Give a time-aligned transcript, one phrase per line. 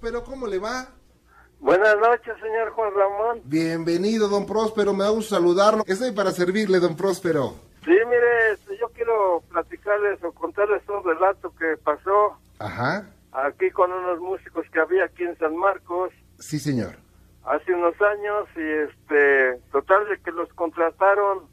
[0.00, 0.88] Próspero, ¿cómo le va?
[1.58, 3.42] Buenas noches, señor Juan Ramón.
[3.44, 5.84] Bienvenido, don Próspero, me da gusto saludarlo.
[5.86, 7.50] Estoy para servirle, don Próspero.
[7.84, 13.92] Sí, mire, este, yo quiero platicarles o contarles un relato que pasó Ajá, aquí con
[13.92, 16.96] unos músicos que había aquí en San Marcos sí, señor.
[17.44, 21.44] hace unos años y este, total de que los contrataron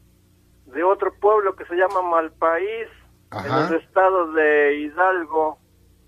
[0.66, 2.88] de otro pueblo que se llama Malpaís,
[3.28, 3.66] Ajá.
[3.68, 5.58] en el estado de Hidalgo.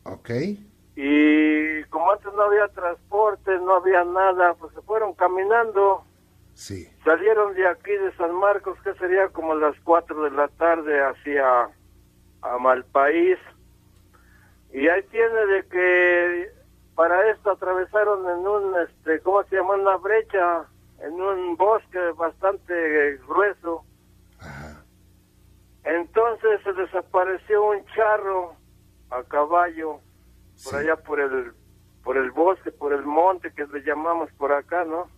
[0.05, 0.31] Ok,
[0.97, 6.05] Y como antes no había transporte, no había nada, pues se fueron caminando.
[6.55, 11.01] sí, Salieron de aquí de San Marcos, que sería como las 4 de la tarde,
[11.01, 11.71] hacia
[12.43, 13.39] a Malpaís.
[14.73, 16.51] Y ahí tiene de que
[16.95, 19.75] para esto atravesaron en un, este, ¿cómo se llama?
[19.75, 20.65] Una brecha,
[21.01, 23.85] en un bosque bastante grueso.
[24.39, 24.85] ajá,
[25.85, 28.55] Entonces se desapareció un charro
[29.11, 30.01] a caballo
[30.65, 30.77] por Sí.
[30.77, 31.53] allá por el
[32.03, 35.09] por el bosque, por el monte que le llamamos por acá, ¿no?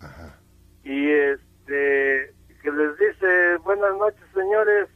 [0.00, 0.38] ajá,
[0.84, 4.88] y este que les dice buenas noches señores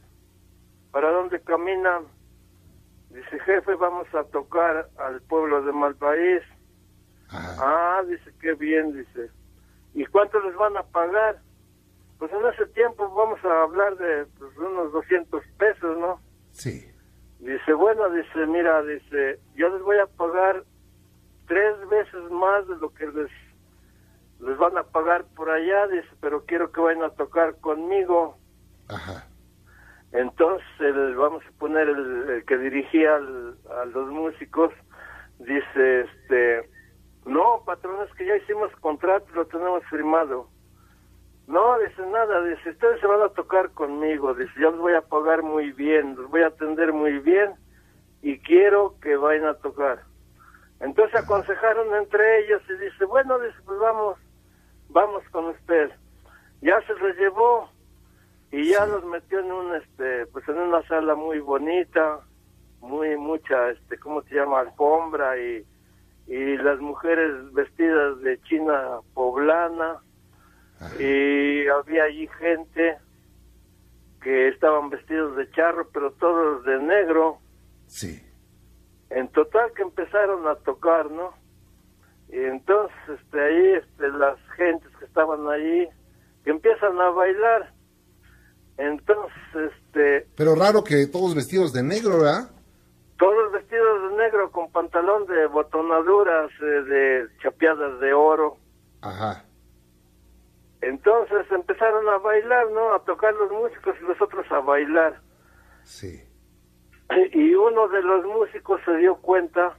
[0.91, 2.03] para dónde caminan
[3.09, 6.43] dice jefe vamos a tocar al pueblo de Malpaís.
[7.29, 7.55] Ajá,
[7.99, 9.29] ah dice qué bien dice.
[9.95, 11.39] Y cuánto les van a pagar
[12.19, 16.19] pues en ese tiempo vamos a hablar de pues, unos 200 pesos no
[16.51, 16.85] sí,
[17.43, 20.63] dice bueno dice mira dice yo les voy a pagar
[21.47, 23.29] tres veces más de lo que les
[24.39, 28.37] les van a pagar por allá, dice, pero quiero que vayan a tocar conmigo.
[28.89, 29.25] ajá,
[30.11, 34.71] Entonces, el- vamos a poner el, el que dirigía al- a los músicos,
[35.39, 36.69] dice, este,
[37.25, 40.49] no, patrón, es que ya hicimos contrato, lo tenemos firmado.
[41.47, 45.01] No, dice nada, dice, ustedes se van a tocar conmigo, dice, yo les voy a
[45.01, 47.53] pagar muy bien, los voy a atender muy bien
[48.21, 50.03] y quiero que vayan a tocar.
[50.79, 54.17] Entonces aconsejaron entre ellos y dice, bueno, dice, pues vamos,
[54.89, 55.91] vamos con usted.
[56.61, 57.69] Ya se los llevó
[58.51, 62.21] y ya los metió en un, este, pues en una sala muy bonita,
[62.79, 64.61] muy, mucha, este, ¿cómo se llama?
[64.61, 65.65] Alfombra y,
[66.27, 69.99] y las mujeres vestidas de china poblana
[70.99, 72.97] y había allí gente
[74.21, 77.39] que estaban vestidos de charro, pero todos de negro.
[77.87, 78.21] sí,
[79.09, 81.33] En total que empezaron a tocar, ¿no?
[82.29, 85.87] Y entonces este, ahí este, las gentes que estaban ahí,
[86.43, 87.73] que empiezan a bailar.
[88.77, 92.49] Entonces, este, pero raro que todos vestidos de negro, ¿verdad?
[93.23, 98.57] todos vestidos de negro con pantalón de botonaduras, eh, de chapeadas de oro.
[99.01, 99.45] Ajá,
[100.87, 102.93] Entonces empezaron a bailar, ¿no?
[102.93, 105.19] A tocar los músicos y los otros a bailar.
[105.83, 106.21] sí,
[107.33, 109.77] Y uno de los músicos se dio cuenta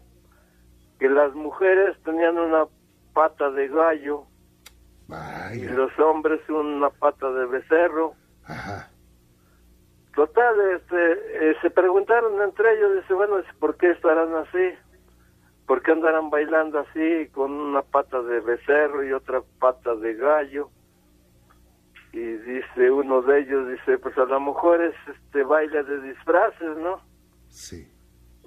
[0.99, 2.67] que las mujeres tenían una
[3.13, 4.25] pata de gallo
[5.09, 8.15] y vaya, los hombres una pata de becerro.
[8.45, 8.91] ajá,
[10.15, 14.71] Total, este, eh, se preguntaron entre ellos, dice, bueno, ¿por qué estarán así?
[15.67, 20.71] ¿Por qué andarán bailando así con una pata de becerro y otra pata de gallo?
[22.15, 26.77] Y dice uno de ellos, dice, pues a lo mejor es este baile de disfraces,
[26.77, 27.01] ¿no?
[27.49, 27.91] sí,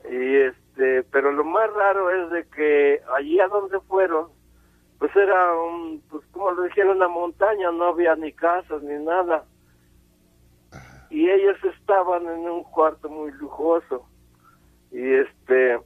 [0.09, 4.29] y este pero lo más raro es de que allí a donde fueron
[4.99, 9.43] pues era un pues como lo dijeron una montaña no había ni casas ni nada.
[11.09, 14.07] Y ellos estaban en un cuarto muy lujoso.
[14.91, 15.77] Y este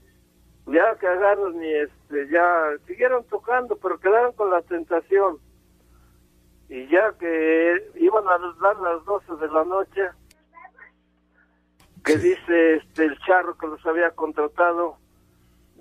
[0.67, 5.39] ya que agarran y este ya siguieron tocando pero quedaron con la tentación
[6.71, 10.09] y ya que iban a dar las 12 de la noche
[12.05, 12.29] que Sí.
[12.29, 14.95] dice este el charro que los había contratado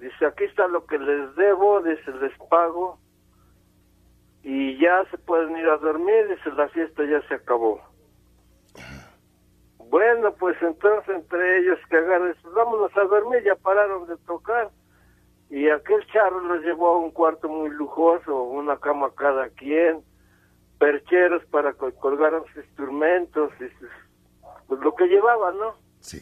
[0.01, 2.99] dice aquí está lo que les debo dice les pago
[4.43, 7.81] y ya se pueden ir a dormir dice la fiesta ya se acabó
[9.91, 14.71] bueno pues entonces entre ellos que agarran pues, vámonos a dormir ya pararon de tocar
[15.51, 20.03] y aquel charro los llevó a un cuarto muy lujoso una cama cada quien
[20.81, 23.89] percheros para que colgaran sus instrumentos y sus-
[24.67, 26.21] pues lo que llevaban no sí,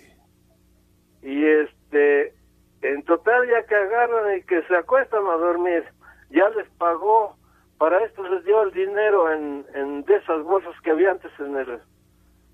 [1.23, 2.35] y este
[2.83, 5.85] en total ya que agarran y que se acuestan a dormir
[6.31, 7.37] ya les pagó
[7.79, 11.57] para esto les dio el dinero en, en de esas bolsas que había antes en
[11.57, 11.81] el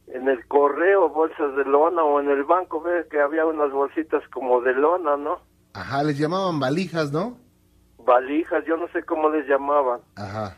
[0.08, 4.22] en el correo bolsas de lona o en el banco ve que había unas bolsitas
[4.28, 5.40] como de lona no
[5.72, 7.38] ajá, les llamaban valijas, ¿no?
[7.98, 10.00] valijas yo no sé cómo les llamaban.
[10.16, 10.56] Ajá,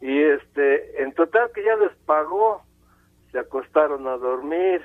[0.00, 2.62] y este en total que ya les pagó
[3.32, 4.82] se acostaron a dormir.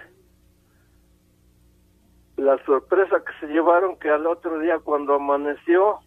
[2.38, 6.00] La sorpresa que se llevaron que al otro día cuando amaneció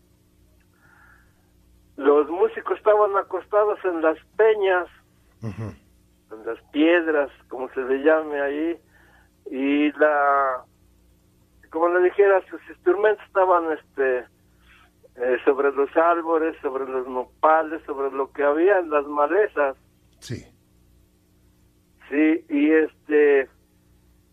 [1.96, 4.87] los músicos estaban acostados en las peñas,
[5.43, 8.78] en las piedras, como se le llame ahí,
[9.50, 10.62] y la,
[11.70, 14.26] como le dijera, sus instrumentos estaban este
[15.20, 19.76] eh, sobre los árboles, sobre los nopales, sobre lo que había en las malezas.
[20.20, 20.44] Sí.
[22.09, 23.49] Sí, y este,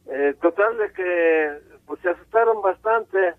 [0.07, 3.33] eh, total de que pues se asustaron bastante.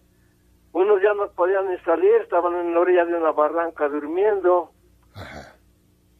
[0.73, 4.73] Unos ya no podían ni salir, estaban en la orilla de una barranca durmiendo.
[5.15, 5.55] Ajá.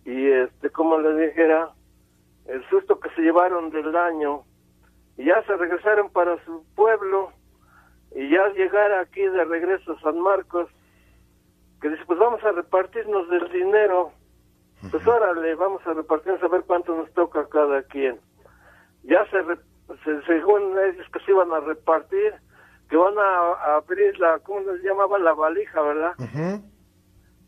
[0.05, 1.73] Y este, como le dijera,
[2.47, 4.45] el susto que se llevaron del año.
[5.17, 7.33] Y ya se regresaron para su pueblo.
[8.15, 10.71] Y ya al llegar aquí de regreso a San Marcos,
[11.87, 14.11] que dice, pues vamos a repartirnos del dinero.
[14.91, 18.19] Pues órale, vamos a repartirnos a ver cuánto nos toca a cada quien.
[19.05, 19.59] Ya se, re-
[20.05, 22.35] se- según ellos que se iban a repartir,
[22.91, 25.23] que van a, a abrir la, ¿cómo les llamaban?
[25.25, 26.13] La valija, ¿verdad?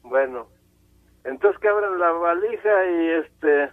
[0.02, 0.46] Bueno,
[1.24, 3.70] entonces que abren la valija y este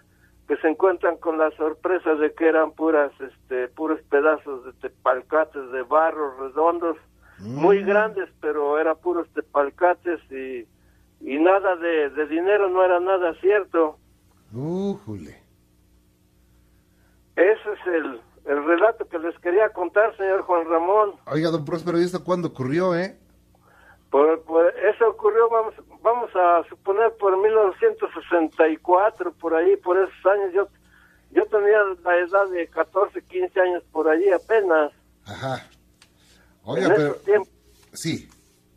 [0.48, 5.70] que se encuentran con la sorpresa de que eran puras este puros pedazos de tepalcates
[5.72, 6.96] de barro redondos
[7.40, 10.66] muy grandes pero era puros tepalcates y
[11.20, 13.98] y nada de, de dinero no era nada cierto
[14.52, 15.36] Újule.
[17.36, 21.98] ese es el el relato que les quería contar señor Juan Ramón Oiga, don Próspero,
[22.00, 23.16] ¿y esto cuándo ocurrió, eh?
[24.10, 30.52] Por, por- eso ocurrió, vamos, vamos a suponer, por 1964, por ahí, por esos años.
[30.54, 30.68] Yo,
[31.32, 34.92] yo tenía la edad de 14, 15 años por allí apenas.
[35.26, 35.68] Ajá.
[36.66, 37.06] Oiga, en pero...
[37.12, 37.48] esos tiempos,
[37.92, 38.28] Sí.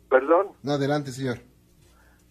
[0.08, 0.48] perdón.
[0.62, 1.38] No, adelante, señor.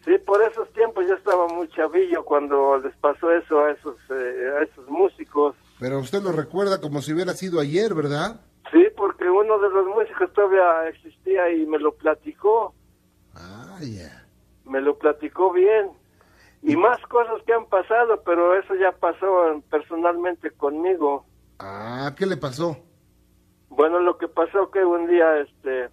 [0.06, 4.50] Sí, por esos tiempos yo estaba muy chavillo cuando les pasó eso a esos, eh,
[4.60, 5.56] a esos músicos.
[5.80, 8.40] Pero usted lo recuerda como si hubiera sido ayer, ¿verdad?
[8.72, 12.74] Sí, porque uno de los músicos todavía existía y me lo platicó.
[13.36, 14.26] Ah, ya.
[14.66, 15.90] me lo platicó bien.
[16.62, 21.26] Y más cosas que han pasado, pero eso ya pasó personalmente conmigo.
[21.60, 22.78] Ah, ¿qué le pasó?
[23.70, 25.90] Bueno, lo que pasó que un día este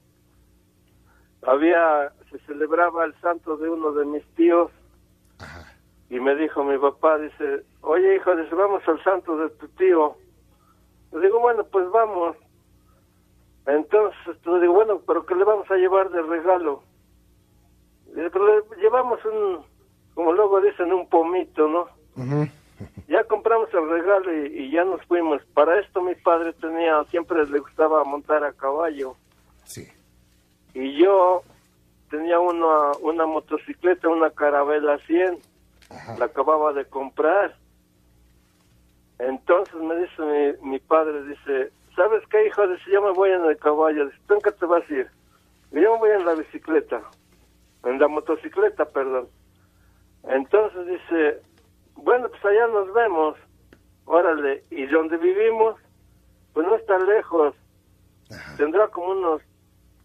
[1.42, 4.70] había se celebraba el santo de uno de mis tíos
[5.38, 5.72] Ajá.
[6.10, 10.16] y me dijo mi papá dice, "Oye, hijo, dice, vamos al santo de tu tío."
[11.12, 12.36] Le digo, "Bueno, pues vamos."
[13.66, 16.82] Entonces, le digo, "Bueno, pero ¿qué le vamos a llevar de regalo?"
[18.08, 19.64] Le digo, "Pero le llevamos un
[20.16, 21.88] como luego dicen un pomito, ¿no?
[23.08, 25.42] Ya compramos el regalo y, y ya nos fuimos.
[25.54, 29.16] Para esto mi padre tenía, siempre le gustaba montar a caballo.
[29.64, 29.86] Sí.
[30.74, 31.42] Y yo
[32.10, 35.38] tenía una, una motocicleta, una Carabela 100.
[35.88, 36.18] Ajá.
[36.18, 37.56] La acababa de comprar.
[39.18, 42.66] Entonces me dice mi, mi padre, dice, ¿sabes qué, hijo?
[42.66, 44.06] Dice, yo me voy en el caballo.
[44.06, 45.10] Dice, ¿tú en qué te vas a ir?
[45.72, 47.02] Yo me voy en la bicicleta.
[47.84, 49.28] En la motocicleta, perdón.
[50.24, 51.40] Entonces dice,
[51.96, 53.36] bueno, pues allá nos vemos.
[54.04, 55.76] Órale, y donde vivimos,
[56.52, 57.54] pues no está lejos.
[58.30, 58.56] Ajá.
[58.56, 59.42] Tendrá como unos,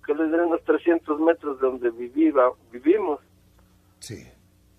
[0.05, 3.19] que les diré, unos 300 metros de donde viviva, vivimos.
[3.99, 4.27] Sí.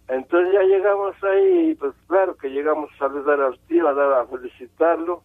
[0.08, 4.12] Entonces ya llegamos ahí, y pues claro que llegamos a saludar al tío, a, dar,
[4.12, 5.22] a felicitarlo.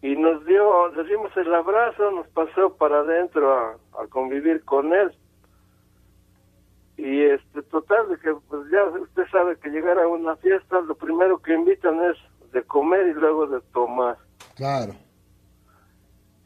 [0.00, 4.92] Y nos dio, le dimos el abrazo, nos pasó para adentro a, a convivir con
[4.92, 5.12] él.
[6.96, 10.94] Y este, total, de que pues ya usted sabe que llegar a una fiesta, lo
[10.94, 12.16] primero que invitan es
[12.52, 14.16] de comer y luego de tomar.
[14.54, 14.94] Claro.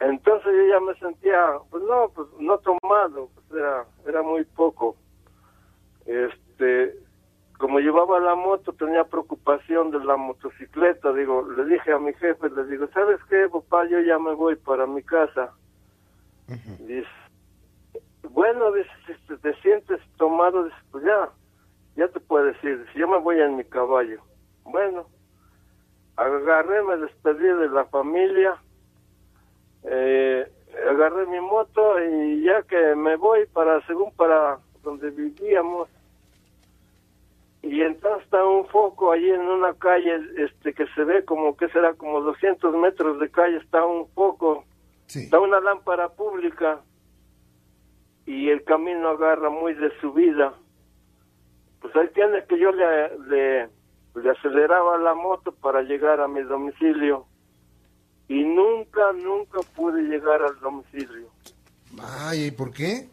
[0.00, 1.38] Entonces yo ya me sentía,
[1.70, 4.96] pues no, pues no tomado, pues era, era muy poco.
[6.06, 6.96] Este,
[7.58, 12.48] como llevaba la moto, tenía preocupación de la motocicleta, digo, le dije a mi jefe,
[12.48, 13.86] le digo, ¿sabes qué, papá?
[13.88, 15.52] Yo ya me voy para mi casa.
[16.46, 17.08] Dice,
[18.30, 21.30] bueno, dice, si te, te sientes tomado, dice, pues ya,
[21.96, 24.20] ya te puedes ir, dice, yo me voy en mi caballo.
[24.64, 25.06] Bueno,
[26.16, 28.56] agarré, me despedí de la familia,
[29.84, 30.50] eh,
[30.90, 35.88] agarré mi moto y ya que me voy para, según para donde vivíamos,
[37.62, 41.68] y entonces está un foco allí en una calle, este, que se ve como que
[41.70, 44.64] será como 200 metros de calle, está un foco,
[45.06, 45.24] Sí.
[45.24, 46.80] está una lámpara pública
[48.28, 50.52] y el camino agarra muy de subida.
[51.80, 53.68] Pues ahí tiene que yo le, le,
[54.16, 57.24] le aceleraba la moto para llegar a mi domicilio
[58.28, 61.30] y nunca, nunca pude llegar al domicilio.
[62.20, 63.08] Ay, ¿y por qué?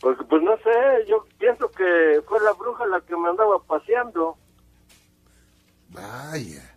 [0.00, 4.36] Porque pues no sé, yo pienso que fue la bruja la que me andaba paseando.
[5.88, 6.76] Vaya.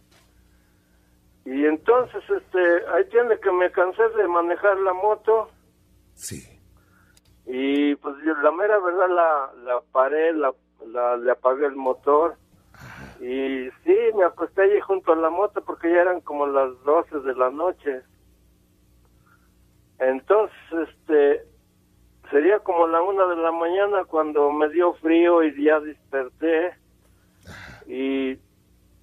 [1.46, 2.60] Y entonces, este,
[2.96, 5.51] ahí tiene que me cansé de manejar la moto
[6.15, 6.56] Sí.
[7.48, 10.54] Y pues yo la mera verdad la, la paré, la
[10.86, 12.36] la, le apagué el motor
[13.20, 17.20] y sí, me acosté allí junto a la moto porque ya eran como las 12
[17.22, 18.01] de la noche.
[19.98, 21.44] Entonces, este,
[22.30, 26.75] sería como la una de la mañana cuando me dio frío y ya desperté
[27.88, 28.38] y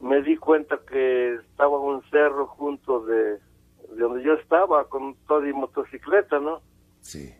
[0.00, 5.40] me di cuenta que estaba un cerro junto de, de donde yo estaba con toda
[5.40, 6.60] mi motocicleta, ¿no?
[7.00, 7.34] Sí.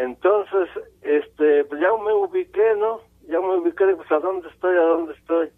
[0.00, 0.68] Entonces,
[1.02, 3.00] este, pues ya me ubiqué, ¿no?
[3.28, 5.50] Ya me ubiqué, pues a dónde estoy, a dónde estoy.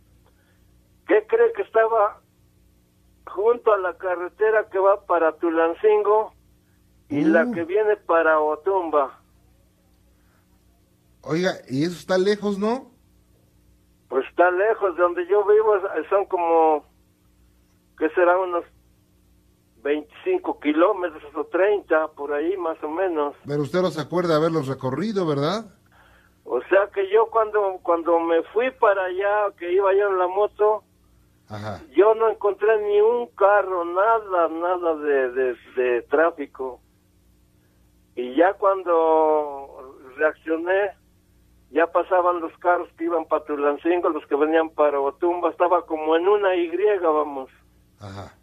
[1.07, 2.21] ¿Qué cree que estaba
[3.27, 6.33] junto a la carretera que va para Tulancingo
[7.09, 7.55] y la Mm.
[7.55, 9.21] que viene para Otumba?
[11.23, 12.91] Oiga, y eso está lejos, ¿no?
[14.09, 15.75] Pues está lejos de donde yo vivo,
[16.11, 16.85] son como,
[17.97, 18.37] ¿qué será?
[18.39, 18.65] Unos
[19.83, 23.35] 25 kilómetros o 30, por ahí más o menos.
[23.47, 25.65] Pero usted no se acuerda haberlos recorrido, ¿verdad?
[26.45, 30.27] O sea que yo cuando, cuando me fui para allá, que iba yo en la
[30.29, 30.85] moto,
[31.49, 31.81] Ajá.
[31.95, 36.81] yo no encontré ni un carro, nada, nada de, de, de tráfico.
[38.15, 40.93] Y ya cuando reaccioné,
[41.71, 46.17] ya pasaban los carros que iban para Tulancingo, los que venían para Otumba, estaba como
[46.17, 47.49] en una Y, vamos.
[47.99, 48.35] Ajá.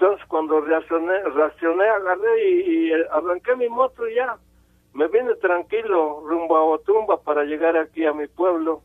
[0.00, 4.38] Entonces cuando reaccioné, reaccioné agarré y, y, eh, arranqué mi moto y ya.
[4.94, 8.82] Me vine tranquilo rumbo a Otumba para llegar aquí a mi pueblo.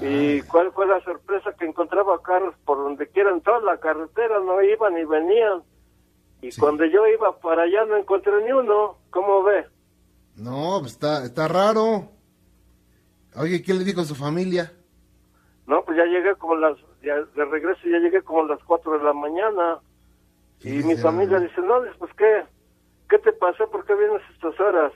[0.00, 1.52] ¿Y cuál fue la sorpresa?
[1.58, 5.62] Que encontraba carros por donde quiera en toda la carretera, no iban ni venían.
[6.40, 6.60] Y Sí.
[6.60, 8.96] cuando yo iba para allá no encontré ni uno.
[9.10, 9.66] ¿Cómo ve?
[10.36, 12.04] No, pues está, está raro.
[13.34, 14.72] Oye, ¿qué le dijo a su familia?
[15.66, 18.98] No, pues ya llegué como las, ya de regreso ya llegué como a las 4
[18.98, 19.78] de la mañana.
[20.60, 22.44] Y mi familia dice, no, pues ¿qué?
[23.08, 23.70] ¿Qué te pasó?
[23.70, 24.92] ¿Por qué vienes a estas horas?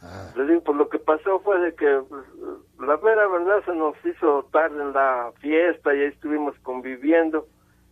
[0.00, 2.24] Ah, Le digo, pues lo que pasó fue de que pues,
[2.78, 7.46] la mera verdad se nos hizo tarde en la fiesta y ahí estuvimos conviviendo.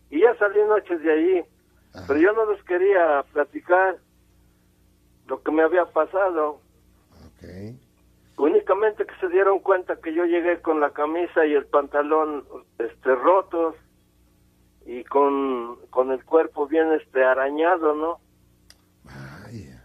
[0.09, 1.45] Y ya salí noches de ahí.
[2.07, 3.97] Pero yo no les quería platicar
[5.27, 6.59] lo que me había pasado.
[8.37, 12.45] Únicamente que se dieron cuenta que yo llegué con la camisa y el pantalón
[12.77, 13.75] este rotos
[14.85, 18.19] y con, con el cuerpo bien este arañado, ¿no?
[19.03, 19.83] Vaya.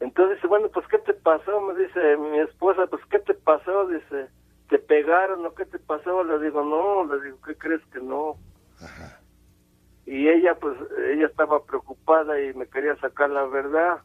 [0.00, 1.60] Entonces dice, bueno, pues ¿qué te pasó?
[1.60, 3.86] Me dice mi esposa, pues ¿qué te pasó?
[3.86, 4.28] Dice,
[4.68, 6.24] ¿te pegaron o qué te pasó?
[6.24, 8.36] Le digo, no, le digo, ¿qué crees que no?
[8.80, 9.20] Ajá.
[10.04, 10.76] Y ella, pues,
[11.08, 14.00] ella estaba preocupada y me quería sacar la verdad.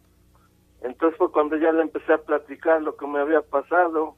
[0.81, 4.15] Entonces fue cuando ya le empecé a platicar lo que me había pasado.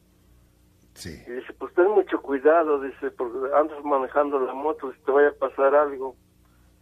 [0.94, 1.22] Sí.
[1.28, 5.30] Y dice, pues ten mucho cuidado, dice, porque andas manejando la moto, si te vaya
[5.30, 6.16] a pasar algo.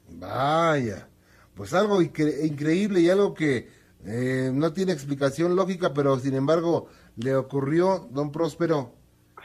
[0.10, 1.08] Vaya.
[1.56, 3.70] Pues algo incre- increíble y algo que
[4.06, 8.94] eh, no tiene explicación lógica, pero sin embargo le ocurrió, don Próspero.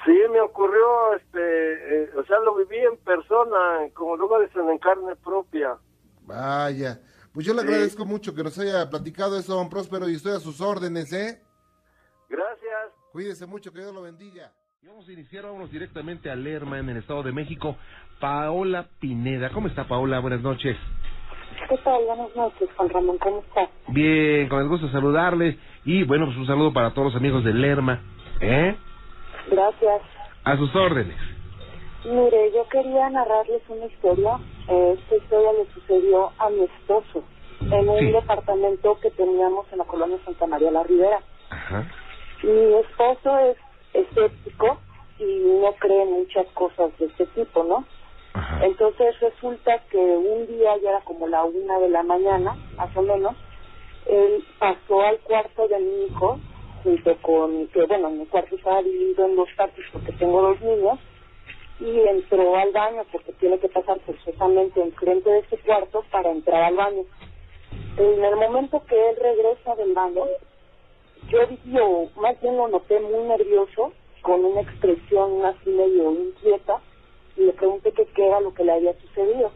[0.05, 4.79] Sí, me ocurrió, este, eh, o sea, lo viví en persona, como luego dicen, en
[4.79, 5.77] carne propia.
[6.23, 7.01] Vaya.
[7.33, 7.67] Pues yo le Sí.
[7.69, 11.41] agradezco mucho que nos haya platicado eso, don Próspero, y estoy a sus órdenes, ¿eh?
[12.29, 12.93] Gracias.
[13.13, 14.53] Cuídese mucho, que Dios lo bendiga.
[14.83, 17.77] Y Vamos a iniciar, vámonos directamente a Lerma, en el Estado de México.
[18.21, 19.51] Paola Pineda.
[19.51, 20.19] ¿Cómo está, Paola?
[20.21, 20.77] Buenas noches.
[21.69, 22.05] ¿Qué tal?
[22.05, 23.69] Buenas noches, Juan Ramón, ¿cómo estás?
[23.89, 25.57] Bien, con el gusto de saludarles.
[25.85, 28.01] Y bueno, pues un saludo para todos los amigos de Lerma.
[28.41, 28.77] ¿Eh?
[29.51, 30.03] Gracias.
[30.45, 31.17] A sus órdenes.
[32.05, 34.39] Mire, yo quería narrarles una historia.
[34.69, 37.25] Eh, esta historia le sucedió a mi esposo
[37.61, 38.13] en un Sí.
[38.13, 41.21] departamento que teníamos en la colonia Santa María la Ribera.
[41.51, 41.87] Ajá.
[42.43, 43.57] Mi esposo es
[43.95, 44.79] escéptico
[45.19, 45.25] y
[45.63, 47.85] no cree en muchas cosas de este tipo, ¿no?
[48.35, 48.65] Ajá.
[48.65, 53.03] Entonces resulta que un día, ya era como la una de la mañana, más o
[53.03, 53.35] menos,
[54.07, 56.39] él pasó al cuarto de mi hijo,
[56.83, 60.99] junto con, que bueno, mi cuarto estaba dividido en dos partes porque tengo dos niños,
[61.83, 66.63] y entró al baño porque tiene que pasar forzosamente enfrente de ese cuarto para entrar
[66.63, 67.03] al baño.
[67.97, 70.25] En el momento que él regresa del baño,
[71.29, 76.81] yo vi, o más bien lo noté muy nervioso, con una expresión así medio inquieta,
[77.37, 79.51] y le pregunté que qué era lo que le había sucedido.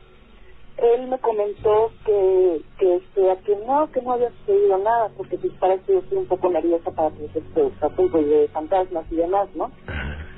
[0.79, 5.53] Él me comentó que, que, este, que no, que no había sucedido nada, porque pues
[5.55, 9.49] para eso yo estoy un poco nerviosa para pues, estos asuntos de fantasmas y demás,
[9.55, 9.71] ¿no?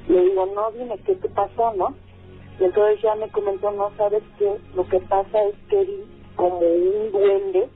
[0.09, 1.95] Le digo, no, dime, ¿qué te pasó, no?
[2.59, 4.57] Y entonces ya me comentó, no, ¿sabes qué?
[4.75, 7.69] Lo que pasa es que vi como un duende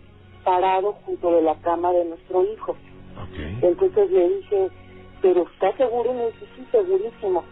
[0.44, 2.76] parado junto de la cama de nuestro hijo.
[3.60, 4.70] Entonces le dije,
[5.20, 6.10] ¿pero está seguro?
[6.12, 7.44] Y me dice, sí, segurísimo.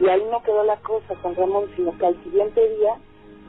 [0.00, 2.96] Y ahí no quedó la cosa, Juan Ramón, sino que al siguiente día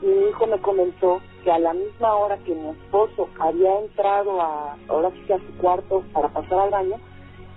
[0.02, 4.76] mi hijo me comentó que a la misma hora que mi esposo había entrado a,
[4.88, 6.96] ahora sí que a su cuarto para pasar al baño,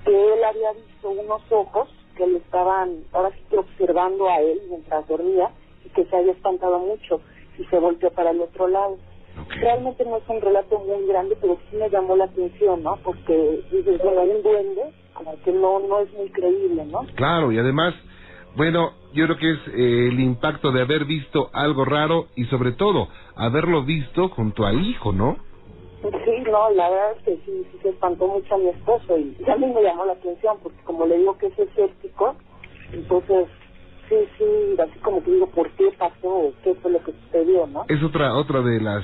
[0.06, 4.60] que él había visto unos ojos que le estaban ahora sí que observando a él
[4.70, 5.50] mientras dormía
[5.86, 7.22] y que se había espantado mucho
[7.58, 8.98] y se volteó para el otro lado.
[9.42, 9.54] Ok.
[9.62, 12.98] Realmente no es un relato muy grande, pero sí me llamó la atención, ¿no?
[13.04, 14.82] Porque dices, bueno, hay un duende,
[15.14, 17.06] como que no, no es muy creíble, ¿no?
[17.16, 17.94] Claro, y además,
[18.58, 22.74] bueno, yo creo que es eh, el impacto de haber visto algo raro y sobre
[22.74, 25.38] todo haberlo visto junto al hijo, ¿no?
[26.02, 29.36] Sí, no, la verdad es que sí, sí se espantó mucho a mi esposo y
[29.50, 32.36] a mí me llamó la atención porque como le digo que es escéptico,
[32.94, 33.48] entonces
[34.08, 34.46] sí, sí,
[34.82, 36.54] así como que digo, ¿por qué pasó?
[36.64, 37.86] ¿Qué fue lo que sucedió, no?
[37.90, 39.04] Es otra otra de las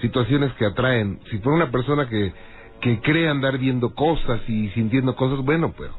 [0.00, 1.18] situaciones que atraen.
[1.30, 2.32] Si fuera una persona que
[2.80, 5.90] que cree andar viendo cosas y sintiendo cosas, bueno, pues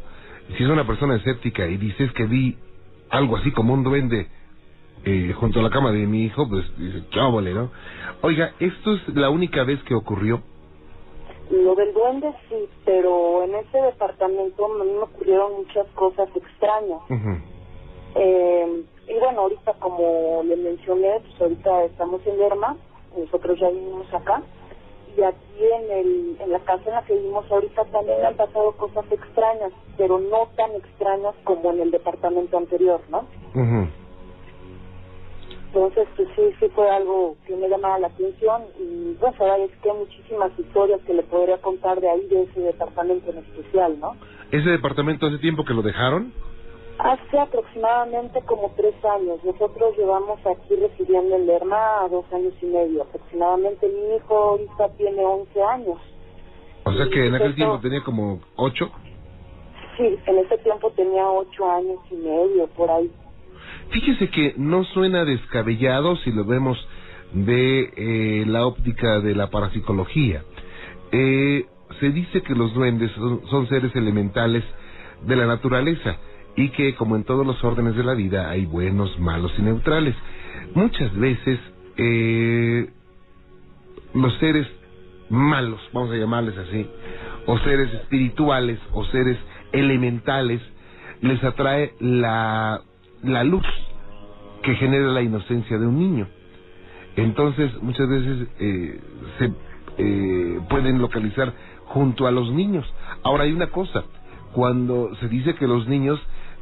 [0.56, 2.58] si es una persona escéptica y dices que vi
[3.10, 4.28] algo así como un duende
[5.06, 7.72] eh, junto a la cama de mi hijo, pues dice, chávole, ¿no?
[8.22, 10.42] Oiga, ¿esto es la única vez que ocurrió?
[11.50, 17.02] Lo del duende sí, pero en ese departamento a mí me ocurrieron muchas cosas extrañas.
[18.16, 22.76] Eh, y bueno, ahorita como le mencioné, pues ahorita estamos en Lerma,
[23.18, 24.44] nosotros ya vivimos acá,
[25.18, 28.72] y aquí en, el, en la casa en la que vivimos ahorita también han pasado
[28.74, 33.26] cosas extrañas, pero no tan extrañas como en el departamento anterior, ¿no?
[33.56, 33.88] Ujú.
[35.72, 39.72] Entonces, pues sí, sí fue algo que me llamaba la atención y pues ahora es
[39.84, 44.00] que hay muchísimas historias que le podría contar de ahí, de ese departamento en especial,
[44.00, 44.16] ¿no?
[44.52, 46.34] ¿Ese departamento hace tiempo que lo dejaron?
[46.98, 49.38] Hace aproximadamente como tres años.
[49.44, 53.04] Nosotros llevamos aquí residiendo en Lerma dos años y medio.
[53.04, 55.98] Aproximadamente mi hijo ahorita tiene 11 años.
[56.84, 58.92] O sea que en aquel Eso- tiempo tenía como ocho.
[59.98, 63.12] Sí, en ese tiempo tenía ocho años y medio, por ahí.
[63.92, 66.78] Fíjese que no suena descabellado si lo vemos
[67.34, 70.44] de eh, la óptica de la parapsicología.
[71.12, 71.66] Eh,
[72.00, 74.64] se dice que los duendes son, seres elementales
[75.26, 76.18] de la naturaleza
[76.56, 80.16] y que, como en todos los órdenes de la vida, hay buenos, malos y neutrales.
[80.76, 81.60] Muchas veces
[81.98, 82.90] eh,
[84.14, 84.68] los seres
[85.30, 86.88] malos, vamos a llamarles así,
[87.46, 89.38] o seres espirituales, o seres
[89.72, 90.62] elementales,
[91.22, 92.82] les atrae la,
[93.24, 93.66] la luz
[94.64, 96.28] que genera la inocencia de un niño.
[97.16, 99.00] Entonces, muchas veces eh,
[99.38, 99.52] se
[99.98, 101.54] eh, pueden localizar
[101.86, 102.86] junto a los niños.
[103.24, 104.04] Ahora hay una cosa,
[104.54, 106.20] cuando se dice que los niños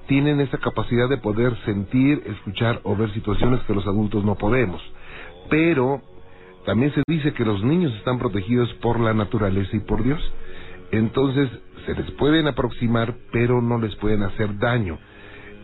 [0.08, 4.82] tienen esa capacidad de poder sentir, escuchar o ver situaciones que los adultos no podemos.
[5.50, 6.02] Pero
[6.65, 10.20] también se dice que los niños están protegidos por la naturaleza y por Dios.
[10.91, 11.50] Entonces
[11.86, 14.98] se les pueden aproximar, pero no les pueden hacer daño.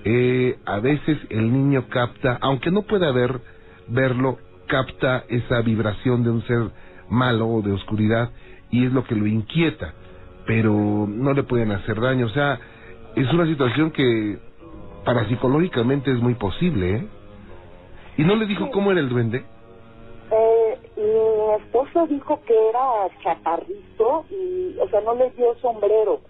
[0.06, 3.40] Eh, a veces el niño capta, aunque no pueda ver,
[3.88, 4.38] verlo,
[4.68, 6.72] capta esa vibración de un ser
[7.10, 8.32] malo o de oscuridad
[8.70, 9.94] y es lo que lo inquieta,
[10.46, 10.74] pero
[11.08, 12.26] no le pueden hacer daño.
[12.26, 12.60] O sea,
[13.16, 14.40] es una situación que
[15.06, 17.08] parapsicológicamente es muy posible, ¿eh?
[18.18, 19.44] ¿Y no le dijo cómo era el duende?
[20.32, 26.22] Eh, mi esposo dijo que era chaparrito y, o sea, no le dio sombrero.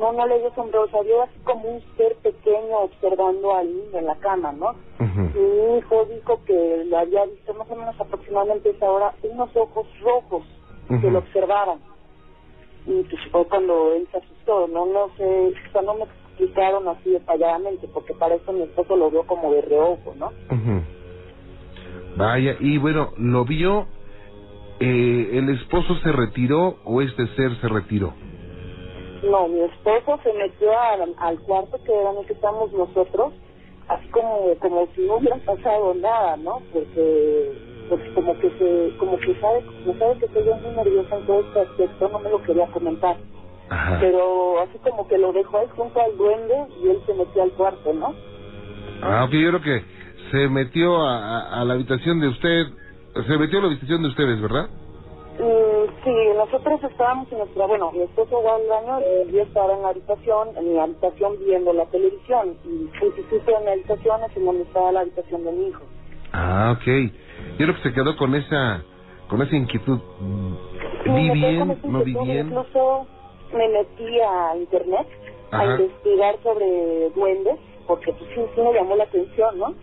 [0.00, 3.66] No, no le dio sombrero, o sea, vio así como un ser pequeño observando al
[3.66, 4.74] niño en la cama, ¿no?
[4.98, 9.86] Mi hijo dijo que le había visto más o menos aproximadamente esa hora unos ojos
[10.00, 10.42] rojos
[10.88, 11.78] que lo observaban.
[12.86, 16.88] Y pues fue cuando él se asustó, no, no sé, o sea, no me explicaron
[16.88, 20.32] así detalladamente, porque para eso mi esposo lo vio como de reojo, ¿no?
[22.16, 23.86] Vaya, y bueno, ¿lo vio?
[24.80, 28.14] Eh, ¿El esposo se retiró o este ser se retiró?
[29.22, 33.32] No, mi esposo se metió al, al cuarto que era que estamos nosotros,
[33.88, 36.60] así como como si no hubiera pasado nada, ¿no?
[36.72, 37.52] Porque
[37.88, 41.40] porque como que se como que sabe como sabe que estoy muy nerviosa en todo
[41.40, 43.16] este aspecto, no me lo quería comentar.
[43.68, 43.98] Ajá.
[44.00, 47.50] Pero así como que lo dejó ahí junto al duende y él se metió al
[47.52, 48.14] cuarto, ¿no?
[49.02, 49.84] Ah, ok, yo creo que
[50.30, 52.66] se metió a, a- a la habitación de usted,
[53.14, 54.68] se metió a la habitación de ustedes, ¿verdad?
[55.38, 55.69] Mm,
[56.04, 59.82] sí, nosotros estábamos en nuestra, bueno, mi esposo va al baño y yo estaba en
[59.82, 64.46] la habitación, en mi habitación viendo la televisión y justo en la habitación es en
[64.46, 65.82] donde estaba la habitación de mi hijo.
[66.32, 66.86] Ah, ok.
[67.58, 68.84] Yo creo que se quedó con esa,
[69.28, 69.98] con esa inquietud.
[71.04, 72.46] Sí, Vi bien, no vi bien.
[72.48, 73.06] Incluso
[73.52, 75.06] me metí a internet
[75.50, 75.62] Ajá.
[75.62, 79.74] a investigar sobre duendes, porque pues sí, sí me llamó la atención, ¿no?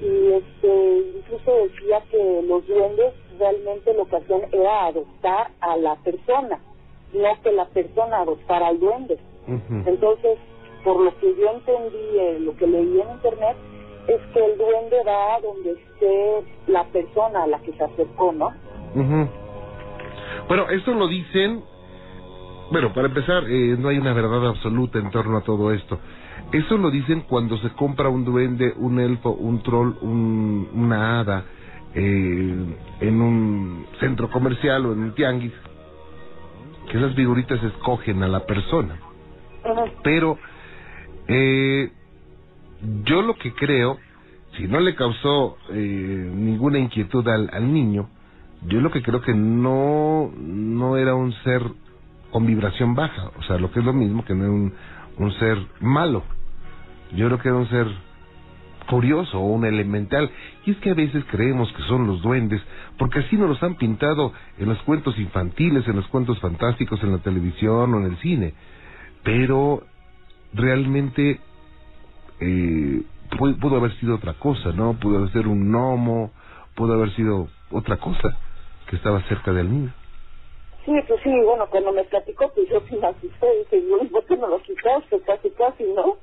[0.00, 5.96] Y este, incluso decía que los duendes realmente lo que hacían era adoptar a la
[5.96, 6.58] persona,
[7.12, 9.18] no que la persona adoptara al duende.
[9.86, 10.38] Entonces,
[10.84, 13.56] por lo que yo entendí, eh, lo que leí en internet,
[14.06, 18.32] es que el duende va a donde esté la persona a la que se acercó,
[18.32, 18.52] ¿no?
[18.94, 19.28] Ujú.
[20.48, 21.62] Bueno, esto lo dicen.
[22.70, 25.98] Bueno, para empezar, eh, no hay una verdad absoluta en torno a todo esto.
[26.52, 31.44] Eso lo dicen cuando se compra un duende, un elfo, un troll, un, una hada
[32.00, 35.52] eh, en un centro comercial o en un tianguis.
[36.88, 38.96] Que esas figuritas escogen a la persona.
[40.04, 40.38] Pero
[41.26, 41.90] eh,
[43.04, 43.98] yo lo que creo,
[44.56, 48.08] si no le causó eh, ninguna inquietud al, al niño,
[48.66, 51.62] yo lo que creo que no, no era un ser
[52.30, 54.72] con vibración baja, o sea, lo que es lo mismo que no era un,
[55.18, 56.22] un ser malo.
[57.14, 57.86] Yo creo que era un ser
[58.88, 60.30] curioso o un elemental.
[60.66, 62.60] Y es que a veces creemos que son los duendes,
[62.98, 67.12] porque así nos los han pintado en los cuentos infantiles, en los cuentos fantásticos, en
[67.12, 68.54] la televisión o en el cine.
[69.22, 69.82] Pero
[70.52, 71.40] realmente
[72.40, 73.02] eh,
[73.60, 74.94] pudo, haber sido otra cosa, ¿no?
[74.94, 76.32] Pudo haber sido un gnomo,
[76.74, 78.38] pudo haber sido otra cosa
[78.88, 79.92] que estaba cerca del niño.
[80.84, 84.36] Sí, pues sí, bueno, cuando me platicó, pues yo sí me asusté, dije, ¿por qué
[84.38, 85.20] no lo quitaste?
[85.20, 86.16] Casi, casi, ¿no?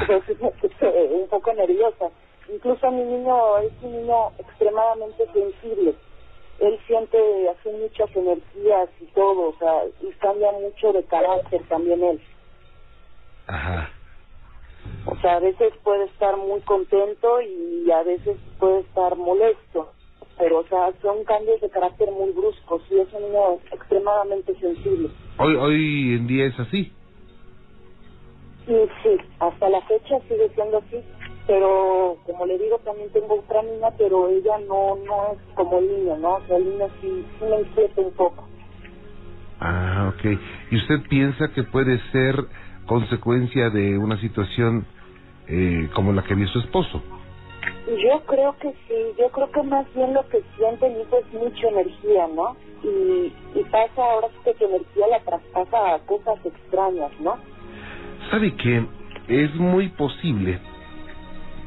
[0.00, 2.10] Entonces me puse un poco nerviosa.
[2.52, 5.94] Incluso mi niño es un niño extremadamente sensible.
[6.58, 12.02] Él siente así muchas energías y todo, o sea, y cambia mucho de carácter también
[12.02, 12.20] él.
[13.46, 13.90] Ajá.
[15.06, 19.92] O sea, a veces puede estar muy contento y a veces puede estar molesto.
[20.38, 25.10] Pero, o sea, son cambios de carácter muy bruscos y es un niño extremadamente sensible.
[25.38, 26.92] Hoy, hoy en día es así.
[28.66, 31.02] Sí, sí, hasta la fecha sigue siendo así,
[31.46, 35.88] pero como le digo, también tengo otra niña, pero ella no no es como el
[35.88, 36.34] niño, ¿no?
[36.34, 38.48] O sea, el niño sí, sí me inquieta un poco.
[39.60, 40.38] Ah, ok.
[40.70, 42.36] ¿Y usted piensa que puede ser
[42.86, 44.86] consecuencia de una situación
[45.48, 47.02] eh, como la que vio su esposo?
[47.86, 51.32] Yo creo que sí, yo creo que más bien lo que siente el hijo es
[51.32, 52.56] mucha energía, ¿no?
[52.84, 57.36] Y, y pasa ahora que su energía la traspasa a cosas extrañas, ¿no?
[58.30, 58.86] ¿Sabe que
[59.28, 60.58] Es muy posible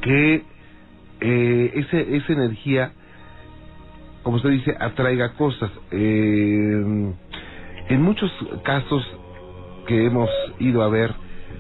[0.02, 0.44] que
[1.22, 2.92] eh, ese, esa energía,
[4.24, 5.72] como usted dice, atraiga cosas.
[5.92, 7.14] Eh,
[7.90, 8.32] en muchos
[8.64, 9.04] casos
[9.88, 11.14] que hemos ido a ver,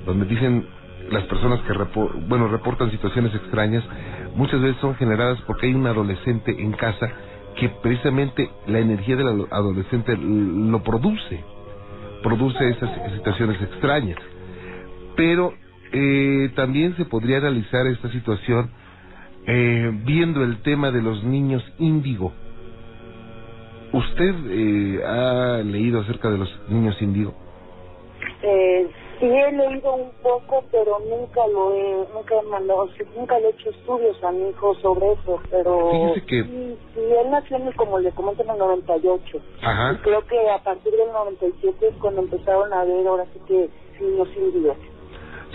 [0.06, 0.66] donde dicen
[1.12, 1.74] las personas que
[2.28, 3.84] bueno reportan situaciones extrañas,
[4.36, 7.10] muchas veces son generadas porque hay un adolescente en casa
[7.56, 11.44] que precisamente la energía del adolescente lo produce,
[12.24, 14.18] produce esas situaciones extrañas
[15.16, 15.54] pero
[15.98, 18.70] eh, también se podría analizar esta situación
[19.48, 22.34] eh, viendo el tema de los niños índigo.
[23.94, 27.34] ¿Usted eh, ha leído acerca de los niños índigo?
[28.42, 33.48] Eh, sí he leído un poco, pero nunca lo he, nunca he mandado, nunca le
[33.48, 36.44] he hecho estudios a mi hijo sobre eso, pero Fíjese que...
[36.44, 39.40] sí, sí, él nació en, como le comento en el 98.
[39.62, 39.94] Ajá.
[39.94, 43.70] Y creo que a partir del 97 es cuando empezaron a ver ahora sí que
[44.04, 44.76] niños índigos.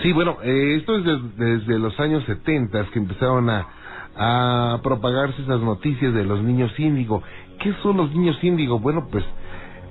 [0.01, 1.05] Sí, bueno, eh, esto es
[1.37, 3.67] desde los años 70 que empezaron a,
[4.15, 7.21] a propagarse esas noticias de los niños índigo.
[7.59, 8.79] ¿Qué son los niños índigo?
[8.79, 9.23] Bueno, pues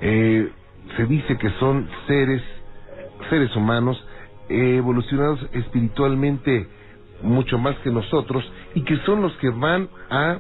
[0.01, 0.51] eh,
[0.97, 2.43] se dice que son seres,
[3.29, 4.05] seres humanos
[4.49, 6.67] evolucionados espiritualmente
[7.23, 8.43] mucho más que nosotros
[8.75, 10.39] y que son los que van a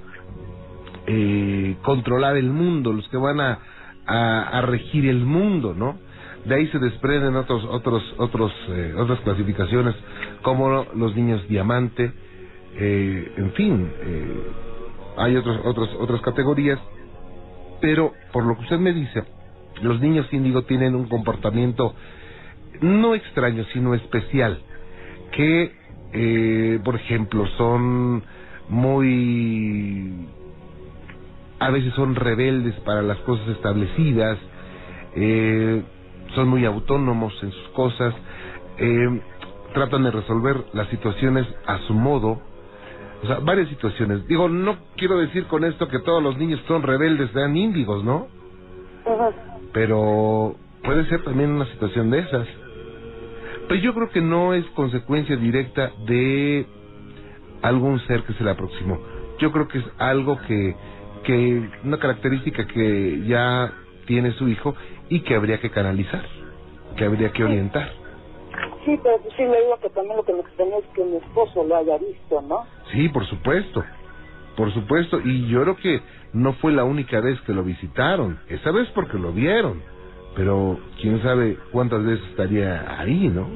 [1.06, 3.58] eh, controlar el mundo, los que van a,
[4.06, 6.09] a regir el mundo, ¿no?
[6.44, 9.94] De ahí se desprenden otros, otros, otros, eh, otras clasificaciones
[10.42, 12.12] como los niños diamante,
[12.76, 14.42] eh, en fin, eh,
[15.18, 16.78] hay otros, otros, otras categorías,
[17.80, 19.24] pero por lo que usted me dice,
[19.82, 21.94] los niños índigo tienen un comportamiento
[22.80, 24.60] no extraño, sino especial,
[25.32, 28.22] que, por ejemplo, son
[28.68, 30.28] muy
[31.60, 34.38] a veces son rebeldes para las cosas establecidas,
[35.14, 35.82] eh,
[36.34, 38.14] son muy autónomos en sus cosas,
[38.78, 39.20] eh,
[39.74, 42.40] tratan de resolver las situaciones a su modo,
[43.22, 44.26] o sea, varias situaciones.
[44.26, 48.28] Digo, no quiero decir con esto que todos los niños son rebeldes, sean índigos, ¿no?
[49.72, 52.46] Pero puede ser también una situación de esas.
[53.68, 56.66] Pero yo creo que no es consecuencia directa de
[57.62, 58.98] algún ser que se le aproximó.
[59.38, 60.74] Yo creo que es algo que,
[61.24, 63.72] que una característica que ya
[64.06, 64.74] tiene su hijo
[65.10, 66.24] y que habría que canalizar,
[66.96, 67.90] que habría que orientar.
[68.84, 71.16] Sí, pero pues sí le digo que también lo que me extraña es que mi
[71.16, 72.64] esposo lo haya visto, ¿no?
[72.92, 73.84] Sí, por supuesto,
[74.56, 76.00] por supuesto, y yo creo que
[76.32, 79.82] no fue la única vez que lo visitaron, esa vez porque lo vieron,
[80.34, 83.48] pero quién sabe cuántas veces estaría ahí, ¿no?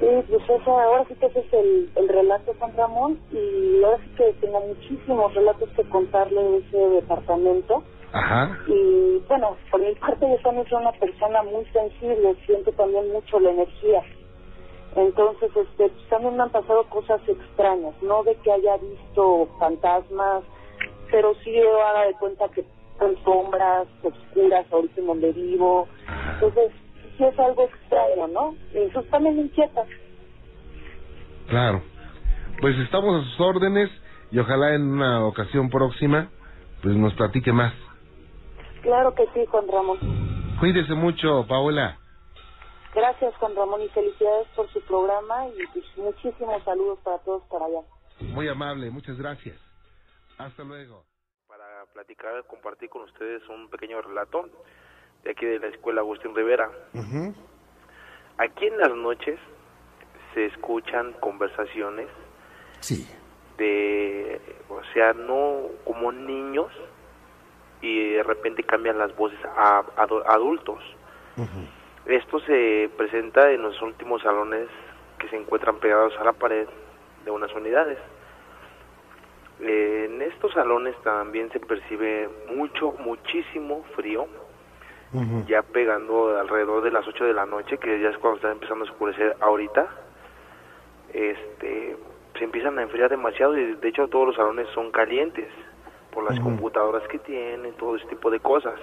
[0.00, 3.82] Sí, pues esa, ahora sí que ese es el, el relato de San Ramón y
[3.82, 7.84] ahora sí que tengo muchísimos relatos que contarle de ese departamento.
[8.14, 8.56] Ajá.
[8.68, 13.40] Y bueno, por mi parte yo también soy una persona muy sensible, siento también mucho
[13.40, 14.02] la energía.
[14.94, 20.44] Entonces, este, pues, también me han pasado cosas extrañas, no de que haya visto fantasmas,
[21.10, 22.64] pero sí yo haga de cuenta que
[23.00, 25.88] son sombras oscuras ahorita en donde vivo.
[26.34, 26.70] Entonces,
[27.18, 28.54] sí es algo extraño, ¿no?
[28.72, 29.84] Eso también me inquieta.
[31.48, 31.82] Claro.
[32.60, 33.90] Pues estamos a sus órdenes
[34.30, 36.30] y ojalá en una ocasión próxima
[36.80, 37.72] pues nos platique más.
[38.84, 39.98] Claro que sí, Juan Ramón.
[40.60, 41.98] Cuídese mucho, Paola.
[42.94, 47.64] Gracias, Juan Ramón, y felicidades por su programa y pues, muchísimos saludos para todos para
[47.64, 47.80] allá.
[48.20, 49.56] Muy amable, muchas gracias.
[50.38, 51.02] Hasta luego.
[51.48, 54.48] Para platicar, compartir con ustedes un pequeño relato
[55.24, 56.70] de aquí de la Escuela Agustín Rivera.
[56.92, 57.34] Ujú.
[58.38, 59.40] Aquí en las noches
[60.34, 62.08] se escuchan conversaciones
[62.80, 63.08] Sí.
[63.56, 66.70] de, o sea, no como niños
[67.84, 70.78] y de repente cambian las voces a, adu- adultos.
[72.06, 74.68] Esto se presenta en los últimos salones
[75.18, 76.66] que se encuentran pegados a la pared
[77.24, 77.98] de unas unidades.
[79.60, 84.26] Eh, en estos salones también se percibe mucho, muchísimo frío,
[85.46, 88.84] ya pegando alrededor de las 8 de la noche, que ya es cuando está empezando
[88.84, 89.86] a oscurecer ahorita.
[91.12, 91.96] Este,
[92.36, 95.46] se empiezan a enfriar demasiado y de hecho todos los salones son calientes
[96.14, 96.44] por las Ujú.
[96.44, 98.78] computadoras que tienen, todo ese tipo de cosas.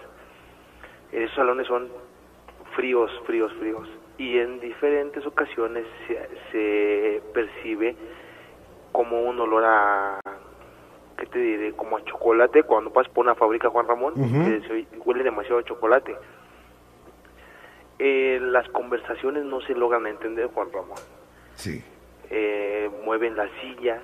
[1.11, 1.89] Esos salones son
[2.75, 3.87] fríos, fríos, fríos.
[4.17, 7.95] Y en diferentes ocasiones se, se percibe
[8.91, 10.19] como un olor a,
[11.17, 11.71] ¿qué te diré?
[11.73, 14.43] Como a chocolate cuando pasas por una fábrica, Juan Ramón, Ujú.
[14.45, 16.15] que se huele demasiado a chocolate.
[17.99, 20.97] Eh, las conversaciones no se logran entender, Juan Ramón.
[21.55, 21.83] Sí.
[22.29, 24.01] Eh, mueven las sillas,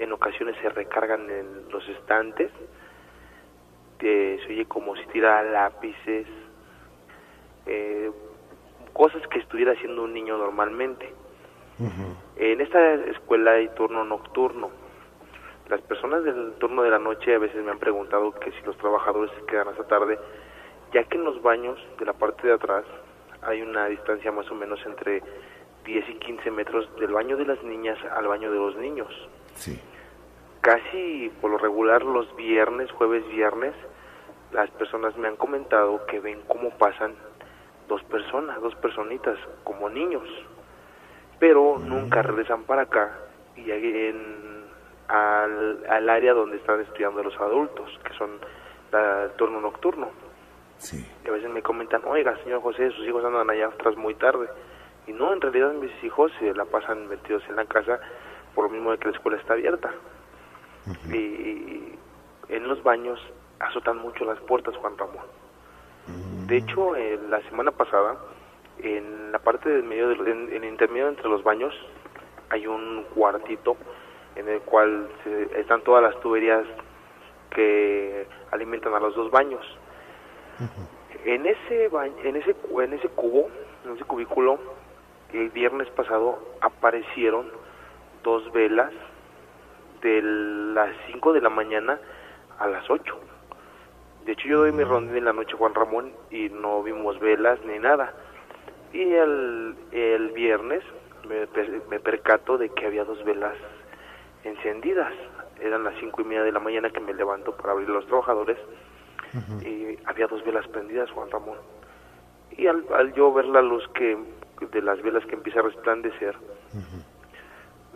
[0.00, 2.50] en ocasiones se recargan en los estantes,
[3.98, 6.26] que se oye como si tirara lápices,
[7.66, 8.10] eh,
[8.94, 11.12] cosas que estuviera haciendo un niño normalmente.
[12.36, 14.70] En esta escuela hay turno nocturno.
[15.68, 18.76] Las personas del turno de la noche a veces me han preguntado que si los
[18.78, 20.18] trabajadores se quedan hasta tarde,
[20.92, 22.84] ya que en los baños de la parte de atrás
[23.42, 25.22] hay una distancia más o menos entre
[25.84, 29.08] 10 y 15 metros del baño de las niñas al baño de los niños.
[29.54, 29.80] Sí.
[30.60, 33.74] Casi por lo regular los viernes, jueves, viernes,
[34.52, 37.14] las personas me han comentado que ven cómo pasan
[37.88, 40.28] dos personas, dos personitas, como niños,
[41.38, 43.10] pero nunca regresan para acá
[43.56, 44.64] y en,
[45.08, 48.30] al, al área donde están estudiando los adultos, que son
[48.92, 50.10] la- el turno nocturno.
[50.76, 51.04] Sí.
[51.24, 54.48] Y a veces me comentan, oiga, señor José, sus hijos andan allá atrás muy tarde.
[55.06, 58.00] Y no, en realidad mis hijos se la pasan metidos en la casa
[58.54, 59.90] por lo mismo de que la escuela está abierta.
[61.12, 61.94] Y
[62.48, 63.20] en los baños
[63.58, 65.24] azotan mucho las puertas, Juan Ramón.
[66.46, 68.16] De hecho, eh, la semana pasada,
[68.78, 71.74] en la parte del medio, del, en, en el intermedio entre los baños,
[72.48, 73.76] hay un cuartito
[74.34, 76.64] en el cual se- están todas las tuberías
[77.50, 79.64] que alimentan a los dos baños.
[81.24, 83.48] En ese ba- en ese en ese cubo,
[83.84, 84.58] en ese cubículo,
[85.32, 87.50] el viernes pasado aparecieron
[88.22, 88.92] dos velas
[90.02, 91.98] de las 5 de la mañana
[92.58, 93.18] a las 8.
[94.24, 97.58] De hecho, yo doy mi rondín en la noche, Juan Ramón, y no vimos velas
[97.64, 98.12] ni nada.
[98.92, 100.82] Y el, el viernes
[101.28, 101.46] me,
[101.88, 103.54] me percato de que había dos velas
[104.44, 105.12] encendidas.
[105.60, 108.58] Eran las cinco y media de la mañana que me levanto para abrir los trabajadores
[109.64, 111.58] y había dos velas prendidas, Juan Ramón.
[112.56, 114.18] Y al, al yo ver la luz que
[114.72, 116.36] de las velas que empieza a resplandecer,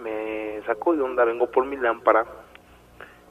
[0.04, 2.26] me saco de onda, vengo por mi lámpara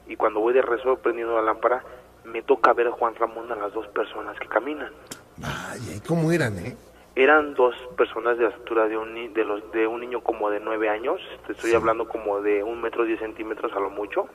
[0.08, 1.82] y cuando voy de rezo prendiendo la lámpara,
[2.24, 4.90] me toca ver a Juan Ramón a las dos personas que caminan.
[5.36, 6.76] Vaya, ¿y cómo eran, eh?
[7.16, 10.50] Eran dos personas de la altura de un, ni- de los, de un niño como
[10.50, 11.76] de nueve años, te estoy Sí.
[11.76, 14.28] hablando como de un metro diez centímetros a lo mucho.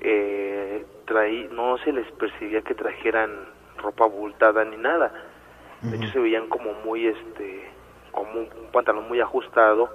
[0.00, 3.30] Eh, traí, no se les percibía que trajeran
[3.78, 5.12] ropa abultada ni nada.
[5.82, 7.68] De hecho se veían como muy, este,
[8.12, 9.90] como un pantalón muy ajustado.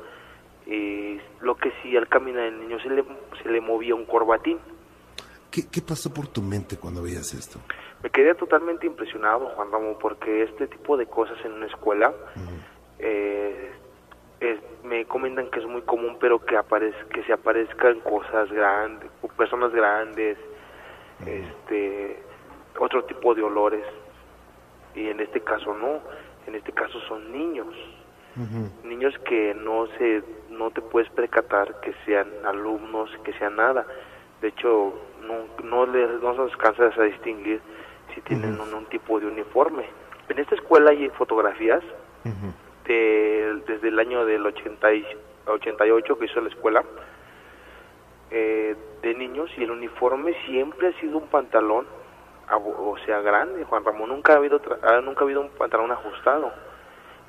[0.67, 3.03] Y lo que sí, al caminar el niño se le,
[3.41, 4.59] se le movía un corbatín.
[5.49, 7.59] ¿Qué, ¿Qué pasó por tu mente cuando veías esto?
[8.03, 12.13] Me quedé totalmente impresionado, Juan Ramón, porque este tipo de cosas en una escuela
[12.99, 13.71] eh,
[14.39, 19.09] es- me comentan que es muy común, pero que aparez, que se aparezcan cosas grandes,
[19.37, 20.37] personas grandes,
[21.25, 22.21] este,
[22.79, 23.83] otro tipo de olores.
[24.95, 25.99] Y en este caso no,
[26.45, 27.67] en este caso son niños,
[28.83, 33.85] niños que no se, no te puedes percatar que sean alumnos, que sean nada.
[34.41, 37.61] De hecho, no, no les no se alcanzas a distinguir
[38.13, 39.85] si tienen un, un tipo de uniforme.
[40.29, 41.83] En esta escuela hay fotografías
[42.85, 45.05] desde el año del 80 y,
[45.45, 46.83] 88 que hizo la escuela
[48.31, 51.85] eh, de niños y el uniforme siempre ha sido un pantalón,
[52.51, 53.63] o sea, grande.
[53.63, 54.59] Juan Ramón nunca ha habido
[55.03, 56.51] nunca ha habido un pantalón ajustado.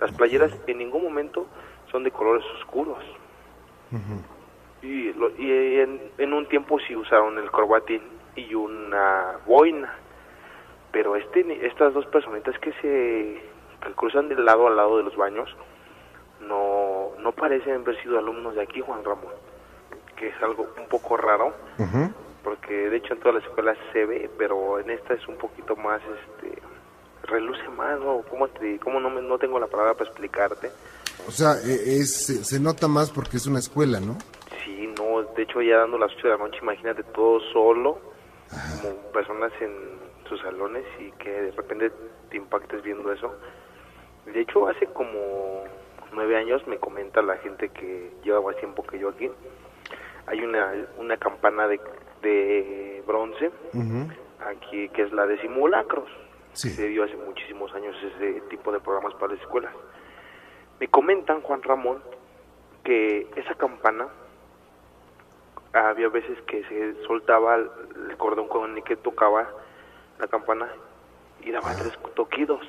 [0.01, 1.47] Las playeras en ningún momento
[1.91, 3.03] son de colores oscuros.
[4.83, 5.09] Y,
[5.39, 5.81] y
[6.19, 8.03] en, un tiempo sí usaron el corbatín
[8.37, 9.95] y una boina.
[10.93, 13.43] Pero este, estas dos personitas que se
[13.95, 15.55] cruzan de lado a lado de los baños
[16.41, 19.33] no, no parecen haber sido alumnos de aquí, Juan Ramón,
[20.17, 21.53] que es algo un poco raro,
[22.43, 25.77] porque de hecho en todas las escuelas se ve, pero en esta es un poquito
[25.77, 26.61] más, este,
[27.29, 28.23] reluce más, ¿no?
[28.29, 30.71] ¿Cómo, te, cómo no, me, no tengo la palabra para explicarte?
[31.27, 34.17] O sea, e, es, se nota más porque es una escuela, ¿no?
[34.65, 37.99] Sí, no, de hecho ya dando las 8 de la noche, imagínate todo solo,
[38.83, 41.91] como personas en sus salones y que de repente
[42.31, 43.35] te impactes viendo eso.
[44.27, 45.65] De hecho, hace como
[46.13, 49.31] nueve años me comenta la gente que lleva más tiempo que yo aquí.
[50.27, 51.81] Hay una, una campana de,
[52.23, 53.51] de bronce
[54.47, 56.09] aquí que es la de simulacros.
[56.53, 59.73] Se dio hace muchísimos años ese tipo de programas para las escuelas.
[60.81, 62.03] Me comentan, Juan Ramón,
[62.85, 64.09] que esa campana
[65.73, 69.49] había veces que se soltaba el cordón con el que tocaba
[70.19, 70.69] la campana
[71.43, 72.61] y daba tres toquidos.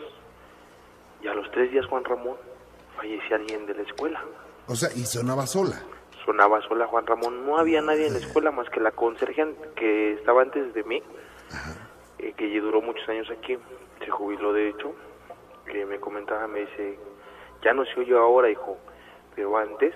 [1.22, 2.38] Y a los tres días Juan Ramón
[2.96, 4.24] fallecía alguien de la escuela.
[4.68, 5.82] O sea, y sonaba sola.
[6.26, 7.46] Sonaba sola Juan Ramón.
[7.46, 11.02] No había nadie en la escuela más que la conserje que estaba antes de mí,
[12.20, 13.58] eh, que duró muchos años aquí.
[14.00, 14.94] Se jubiló de hecho.
[15.66, 16.98] Que me comentaba, me dice,
[17.62, 18.78] ya no se yo ahora, hijo,
[19.36, 19.94] pero antes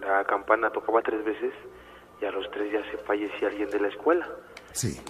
[0.00, 1.54] la campana tocaba tres veces
[2.20, 4.28] y a los tres días se fallecía alguien de la escuela.
[4.72, 5.00] Sí.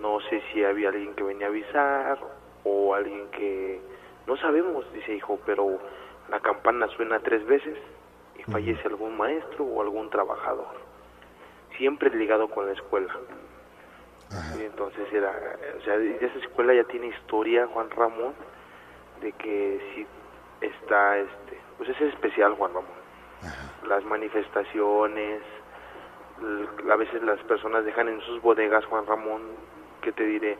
[0.00, 2.18] No sé si había alguien que venía a avisar
[2.64, 3.80] o alguien que
[4.26, 5.78] no sabemos, dice hijo, pero
[6.30, 7.76] la campana suena tres veces
[8.38, 10.68] y fallece algún maestro o algún trabajador.
[11.76, 13.12] Siempre ligado con la escuela.
[14.58, 15.30] Y entonces era,
[15.78, 18.34] o sea, esa escuela ya tiene historia, Juan Ramón,
[19.20, 23.02] de que si está, este, pues es especial, Juan Ramón.
[23.88, 25.42] Las manifestaciones,
[26.90, 29.42] a veces las personas dejan en sus bodegas, Juan Ramón,
[30.00, 30.56] que te diré,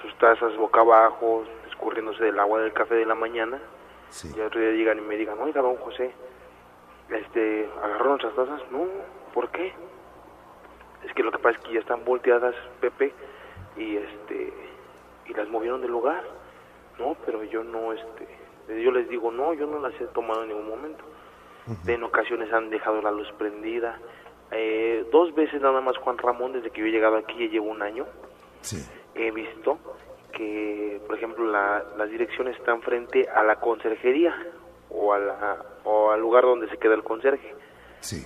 [0.00, 3.58] sus tazas boca abajo, escurriéndose del agua del café de la mañana.
[4.36, 6.12] Y otro día llegan y me digan, oiga, don José,
[7.10, 8.60] este, ¿agarró nuestras tazas?
[8.70, 8.86] No,
[9.34, 9.72] ¿por qué?
[11.06, 13.12] Es que lo que pasa es que ya están volteadas, Pepe,
[13.76, 14.52] y este,
[15.26, 16.22] y las movieron del lugar.
[16.98, 18.26] No, pero yo no, este,
[18.82, 21.04] yo les digo, no, yo no las he tomado en ningún momento.
[21.86, 23.98] En ocasiones han dejado la luz prendida.
[24.52, 27.66] Eh, dos veces nada más Juan Ramón, desde que yo he llegado aquí, ya llevo
[27.66, 28.06] un año.
[29.14, 29.78] He visto
[30.32, 34.34] que, por ejemplo, las direcciones están frente a la conserjería
[34.90, 37.54] o, a la, o al lugar donde se queda el conserje.
[38.00, 38.24] Sí.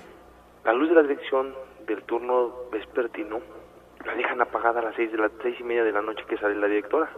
[0.65, 1.55] La luz de la dirección
[1.87, 3.41] del turno vespertino
[4.05, 6.39] la dejan apagada a las seis, de las seis y media de la noche que
[6.39, 7.11] sale la directora.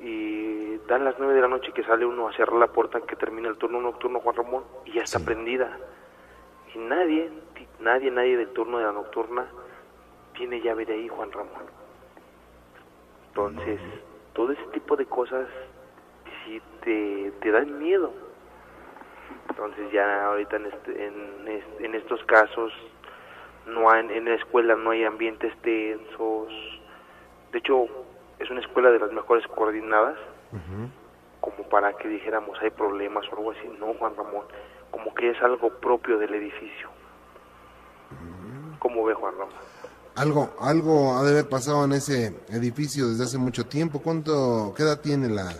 [0.00, 3.14] Y dan las nueve de la noche que sale uno a cerrar la puerta que
[3.14, 5.78] termina el turno nocturno Juan Ramón y ya está prendida.
[6.74, 7.30] Y nadie,
[7.80, 9.46] nadie, nadie del turno de la nocturna
[10.34, 11.64] tiene llave de ahí, Juan Ramón.
[13.28, 13.80] Entonces,
[14.32, 15.46] todo ese tipo de cosas
[16.44, 18.12] sí te, te dan miedo.
[19.50, 22.72] Entonces ya ahorita en, este, en, en estos casos
[23.66, 26.48] no hay, en la escuela no hay ambientes tensos.
[27.52, 27.86] De hecho,
[28.38, 30.16] es una escuela de las mejores coordinadas,
[31.40, 33.68] como para que dijéramos hay problemas o algo así.
[33.78, 34.44] No, Juan Ramón,
[34.90, 36.88] como que es algo propio del edificio.
[38.78, 39.54] ¿Cómo ve Juan Ramón?
[40.14, 44.02] Algo, algo ha de haber pasado en ese edificio desde hace mucho tiempo.
[44.02, 45.52] ¿Cuánto, qué edad tiene la,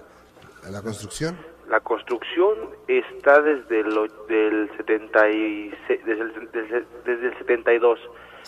[0.70, 1.38] la construcción?
[1.72, 2.54] La construcción
[2.86, 3.98] está desde el,
[4.28, 6.50] del 76, desde, el,
[7.06, 7.98] desde, el 72.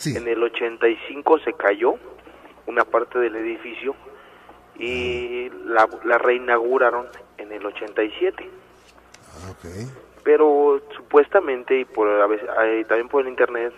[0.05, 1.95] En el 85 se cayó
[2.67, 3.95] una parte del edificio
[4.77, 7.07] y la, la reinauguraron
[7.39, 8.47] en el 87.
[9.27, 9.87] Ah, okay.
[10.23, 12.47] Pero supuestamente y por a veces,
[12.87, 13.73] también por el internet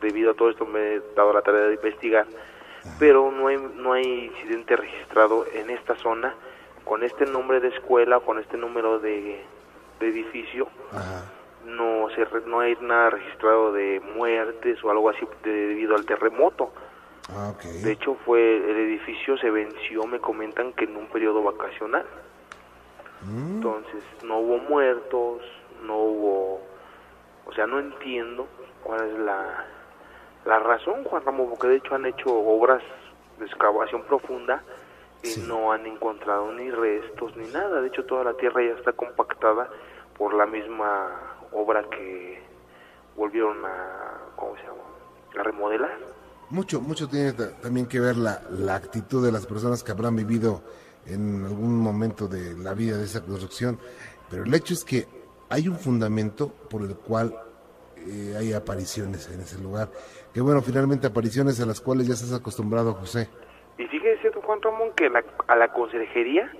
[0.00, 2.26] debido a todo esto me he dado la tarea de investigar,
[2.98, 6.34] pero no hay, no hay incidente registrado en esta zona
[6.88, 9.44] con este nombre de escuela, con este número de,
[10.00, 10.68] edificio.
[11.66, 16.72] No, se, no hay nada registrado de muertes o algo así debido al terremoto.
[17.30, 22.06] Ah, de hecho, fue el edificio se venció, me comentan que en un periodo vacacional.
[23.22, 23.56] Mm.
[23.56, 25.42] Entonces, no hubo muertos,
[25.84, 26.60] no hubo...
[27.44, 28.46] O sea, no entiendo
[28.82, 29.66] cuál es la,
[30.46, 32.82] la razón, Juan Ramón, porque de hecho han hecho obras
[33.38, 34.62] de excavación profunda
[35.22, 37.80] y no han encontrado ni restos ni nada.
[37.80, 39.68] De hecho, toda la tierra ya está compactada
[40.16, 42.42] por la misma obra que
[43.16, 45.40] volvieron a, ¿cómo se llama?
[45.40, 45.98] A remodelar.
[46.50, 50.62] Mucho, mucho tiene también que ver la, la actitud de las personas que habrán vivido
[51.06, 53.78] en algún momento de la vida de esa construcción,
[54.30, 55.06] pero el hecho es que
[55.48, 57.34] hay un fundamento por el cual
[57.96, 59.90] eh, hay apariciones en ese lugar.
[60.32, 63.28] Que bueno, finalmente apariciones a las cuales ya estás acostumbrado, José.
[63.78, 65.12] Y fíjese, Juan Ramón, que
[65.46, 66.50] a la conserjería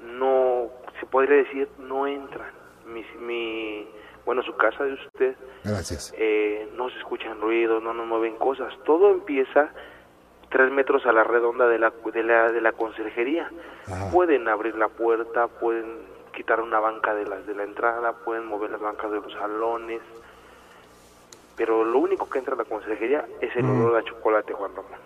[0.00, 0.66] no,
[0.98, 2.50] se podría decir, no entran.
[2.86, 3.88] Mi, mi,
[4.26, 5.36] bueno, su casa de usted.
[5.62, 6.12] Gracias.
[6.18, 8.74] Eh, no se escuchan ruidos, no nos mueven cosas.
[8.84, 9.68] Todo empieza
[10.50, 13.48] tres metros a la redonda de la, de la, de la conserjería.
[14.10, 16.00] Pueden abrir la puerta, pueden
[16.34, 20.00] quitar una banca de las de la entrada, pueden mover las bancas de los salones,
[21.56, 24.98] pero lo único que entra a la consejería es el olor a chocolate, Juan Ramón.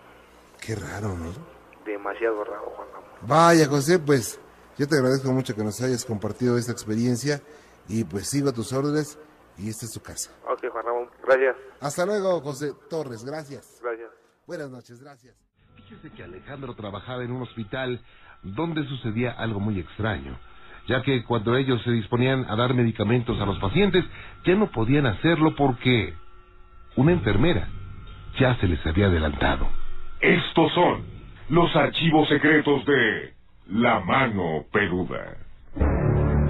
[0.59, 1.58] Qué raro, ¿no?
[1.89, 3.09] Demasiado raro, Juan Ramón.
[3.23, 4.39] Vaya, José, pues
[4.77, 7.41] yo te agradezco mucho que nos hayas compartido esta experiencia
[7.89, 9.19] y pues sigo a tus órdenes
[9.57, 10.31] y esta es tu casa.
[10.47, 11.57] Ok, Juan Ramón, gracias.
[11.81, 13.81] Hasta luego, José Torres, gracias.
[13.83, 14.11] Gracias.
[14.47, 15.35] Buenas noches, gracias.
[15.77, 18.05] Fíjese que Alejandro trabajaba en un hospital
[18.43, 20.39] donde sucedía algo muy extraño
[20.89, 24.07] ya que cuando ellos se disponían a dar medicamentos a los pacientes,
[24.47, 26.15] ya no podían hacerlo porque
[26.97, 27.69] una enfermera
[28.41, 29.69] ya se les había adelantado.
[30.21, 31.18] Estos son
[31.51, 33.33] los archivos secretos de
[33.71, 35.37] La Mano Peluda.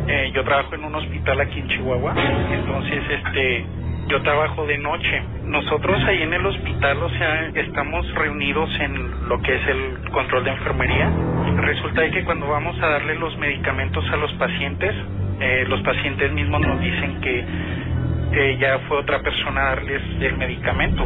[0.08, 2.14] Eh, yo trabajo en un hospital aquí en Chihuahua,
[2.52, 3.66] entonces este
[4.08, 5.22] yo trabajo de noche.
[5.44, 10.44] Nosotros ahí en el hospital, o sea, estamos reunidos en lo que es el control
[10.44, 11.12] de enfermería.
[11.56, 14.94] Resulta que cuando vamos a darle los medicamentos a los pacientes,
[15.40, 17.44] eh, los pacientes mismos nos dicen que
[18.58, 21.04] ya fue otra persona a darles el medicamento.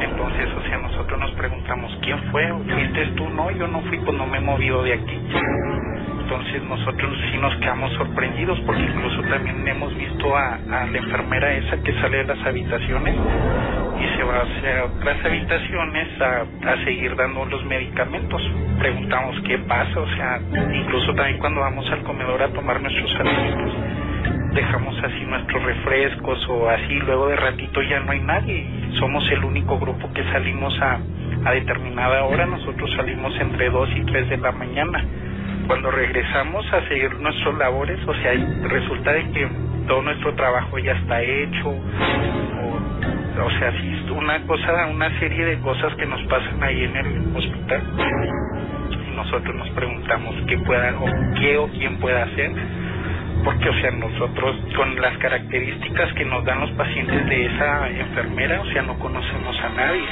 [0.00, 2.48] Entonces, o sea, nosotros nos preguntamos, ¿quién fue?
[2.48, 3.28] ¿Fuiste tú?
[3.28, 5.18] No, yo no fui, pues no me he movido de aquí
[6.32, 11.76] entonces nosotros sí nos quedamos sorprendidos porque incluso también hemos visto a, la enfermera esa
[11.82, 13.14] que sale de las habitaciones
[14.00, 18.40] y se va hacia otras habitaciones a, a seguir dando los medicamentos.
[18.78, 20.40] Preguntamos qué pasa, o sea,
[20.72, 23.74] incluso también cuando vamos al comedor a tomar nuestros alimentos,
[24.54, 28.66] dejamos así nuestros refrescos o así, luego de ratito ya no hay nadie.
[28.98, 30.98] Somos el único grupo que salimos a,
[31.44, 35.04] a determinada hora, nosotros salimos entre 2 y 3 de la mañana.
[35.66, 38.32] Cuando regresamos a seguir nuestros labores, o sea,
[38.64, 39.48] resulta de que
[39.86, 45.58] todo nuestro trabajo ya está hecho, o, o sea, sí, una cosa, una serie de
[45.60, 47.82] cosas que nos pasan ahí en el hospital.
[48.90, 51.06] Y nosotros nos preguntamos qué pueda, o
[51.38, 52.52] qué o quién puede hacer,
[53.44, 58.60] porque, o sea, nosotros con las características que nos dan los pacientes de esa enfermera,
[58.60, 60.04] o sea, no conocemos a nadie.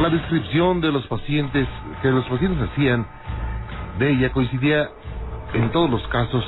[0.00, 1.68] La descripción de los pacientes
[2.00, 3.06] que los pacientes hacían
[3.98, 4.88] de ella coincidía
[5.54, 6.44] en todos los casos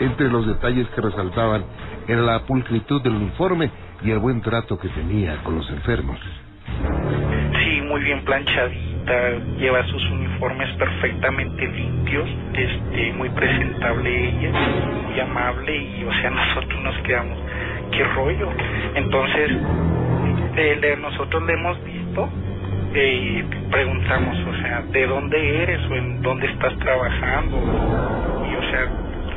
[0.00, 1.64] entre los detalles que resaltaban
[2.08, 3.70] en la pulcritud del uniforme
[4.02, 6.18] y el buen trato que tenía con los enfermos.
[7.58, 8.24] Sí, muy bien
[9.58, 14.50] lleva sus uniformes perfectamente limpios, este, muy presentable ella,
[15.06, 17.38] muy amable y o sea nosotros nos quedamos,
[17.92, 18.50] qué rollo.
[18.94, 19.50] Entonces,
[21.00, 22.28] nosotros le hemos visto
[22.94, 27.56] y preguntamos, o sea, ¿de dónde eres o en dónde estás trabajando?
[28.50, 28.88] Y o sea,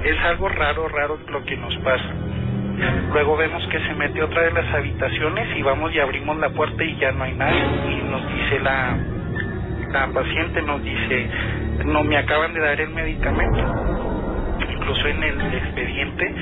[0.04, 2.14] es algo raro, raro lo que nos pasa.
[3.12, 6.84] Luego vemos que se mete otra de las habitaciones y vamos y abrimos la puerta
[6.84, 7.62] y ya no hay nadie.
[7.90, 8.98] Y nos dice la,
[9.92, 11.30] la paciente, nos dice,
[11.86, 13.60] no me acaban de dar el medicamento.
[14.70, 16.34] Incluso en el expediente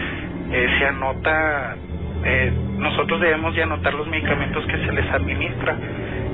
[0.52, 1.76] eh, se anota,
[2.24, 5.78] eh, nosotros debemos de anotar los medicamentos que se les administra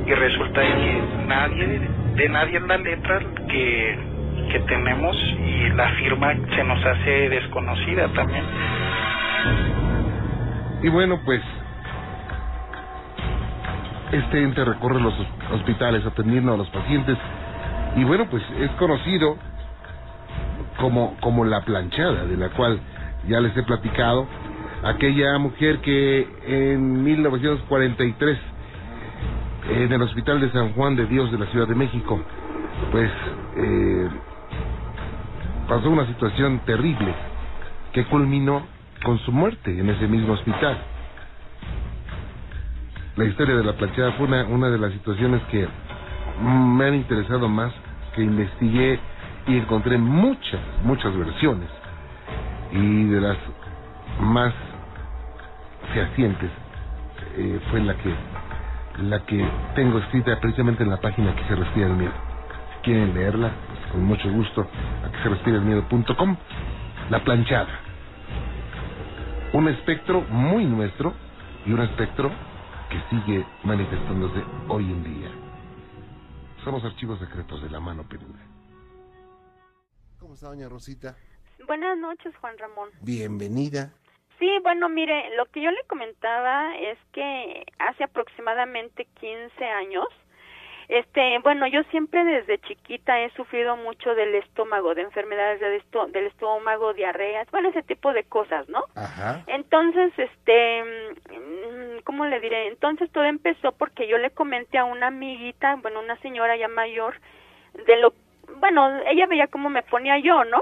[0.06, 1.82] y resulta que nadie,
[2.16, 3.98] de nadie en la letra que,
[4.52, 8.44] que tenemos y la firma se nos hace desconocida también.
[10.84, 11.42] Y bueno, pues
[14.14, 15.14] este ente recorre los
[15.52, 17.18] hospitales atendiendo a los pacientes
[17.96, 19.38] y bueno, pues es conocido
[20.80, 22.80] como, como la planchada, de la cual
[23.28, 24.28] ya les he platicado,
[24.84, 28.38] aquella mujer que en 1943
[29.70, 32.20] en el Hospital de San Juan de Dios de la Ciudad de México,
[32.92, 33.10] pues
[33.56, 34.10] eh,
[35.68, 37.14] pasó una situación terrible
[37.94, 38.64] que culminó
[39.04, 40.78] con su muerte en ese mismo hospital.
[43.16, 45.68] La historia de la planchada fue una, una de las situaciones que
[46.42, 47.72] me han interesado más,
[48.16, 49.00] que investigué
[49.46, 51.70] y encontré muchas, muchas versiones.
[52.72, 53.38] Y de las
[54.20, 54.52] más
[55.94, 56.50] fehacientes
[57.38, 58.14] eh, fue la que
[59.02, 59.44] la que
[59.76, 62.14] tengo escrita precisamente en la página que se respira el miedo.
[62.84, 63.52] ¿Quieren leerla?
[63.68, 64.68] Pues con mucho gusto
[65.06, 66.36] a que se respire el miedo.com.
[67.10, 67.70] La planchada.
[69.54, 71.14] Un espectro muy nuestro
[71.66, 72.32] y un espectro
[72.94, 75.32] que sigue manifestándose hoy en día.
[76.64, 78.40] Son los archivos secretos de la mano peluda.
[80.20, 81.18] ¿Cómo está, doña Rosita?
[81.66, 82.90] Buenas noches, Juan Ramón.
[83.02, 83.92] Bienvenida.
[84.38, 90.06] Sí, bueno, mire, lo que yo le comentaba es que hace aproximadamente 15 años,
[90.98, 96.08] este, bueno, yo siempre desde chiquita he sufrido mucho del estómago, de enfermedades del, esto-
[96.08, 98.84] del estómago, diarreas, bueno, ese tipo de cosas, ¿no?
[98.96, 99.44] Ajá.
[99.48, 100.84] Entonces, este,
[101.32, 102.68] mm, ¿cómo le diré?
[102.68, 107.16] Entonces todo empezó porque yo le comenté a una amiguita, bueno, una señora ya mayor,
[107.86, 108.14] de lo,
[108.58, 110.62] bueno, ella veía cómo me ponía yo, ¿no?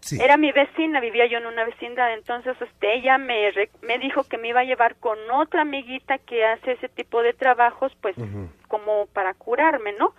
[0.00, 0.18] Sí.
[0.20, 4.24] Era mi vecina, vivía yo en una vecindad, entonces este, ella me, re- me dijo
[4.24, 8.16] que me iba a llevar con otra amiguita que hace ese tipo de trabajos, pues
[8.68, 10.14] como para curarme, ¿no?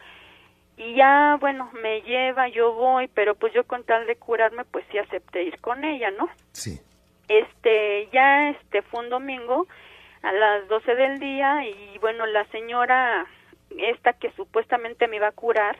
[0.77, 4.85] Y ya, bueno, me lleva, yo voy, pero pues yo con tal de curarme, pues
[4.91, 6.29] sí acepté ir con ella, ¿no?
[6.53, 6.79] Sí.
[7.27, 9.67] este ya este fue un domingo
[10.21, 13.25] a las 12 del día y bueno la señora
[13.77, 15.77] esta que supuestamente me iba a curar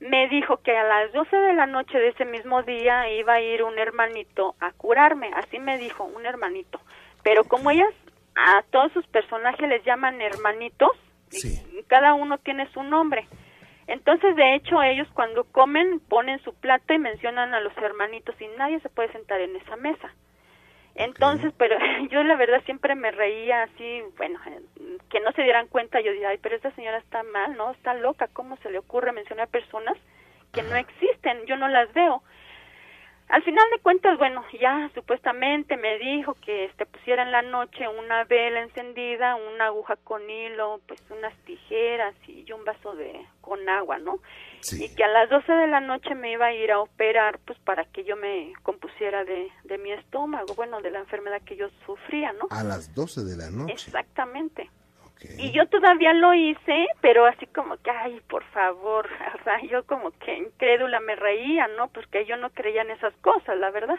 [0.00, 3.40] me dijo que a las 12 de la noche de ese mismo día iba a
[3.40, 6.80] ir un hermanito a curarme así me dijo un hermanito
[7.22, 7.92] pero como ellas
[8.34, 10.90] a todos sus personajes les llaman hermanitos
[11.28, 11.62] Sí.
[11.78, 13.28] y cada uno tiene su nombre
[13.90, 18.46] entonces, de hecho, ellos cuando comen ponen su plato y mencionan a los hermanitos y
[18.56, 20.14] nadie se puede sentar en esa mesa.
[21.00, 21.76] Entonces, pero
[22.10, 26.12] yo la verdad siempre me reía así, bueno, eh, que no se dieran cuenta, yo
[26.12, 27.70] decía, ay, pero esta señora está mal, ¿no?
[27.70, 29.96] Está loca, ¿cómo se le ocurre mencionar personas
[30.52, 31.46] que no existen?
[31.46, 32.22] Yo no las veo.
[33.30, 37.86] Al final de cuentas, bueno, ya supuestamente me dijo que este pusiera en la noche
[37.86, 43.68] una vela encendida, una aguja con hilo, pues unas tijeras y un vaso de con
[43.68, 44.18] agua, ¿no?
[44.60, 44.84] Sí.
[44.84, 47.56] Y que a las 12 de la noche me iba a ir a operar, pues
[47.60, 51.68] para que yo me compusiera de, de mi estómago, bueno, de la enfermedad que yo
[51.86, 52.48] sufría, ¿no?
[52.50, 53.72] A las 12 de la noche.
[53.74, 54.68] Exactamente.
[55.38, 59.08] Y yo todavía lo hice, pero así como que, ay, por favor,
[59.40, 61.88] o sea, yo como que incrédula me reía, ¿no?
[61.88, 63.98] Porque yo no creía en esas cosas, la verdad.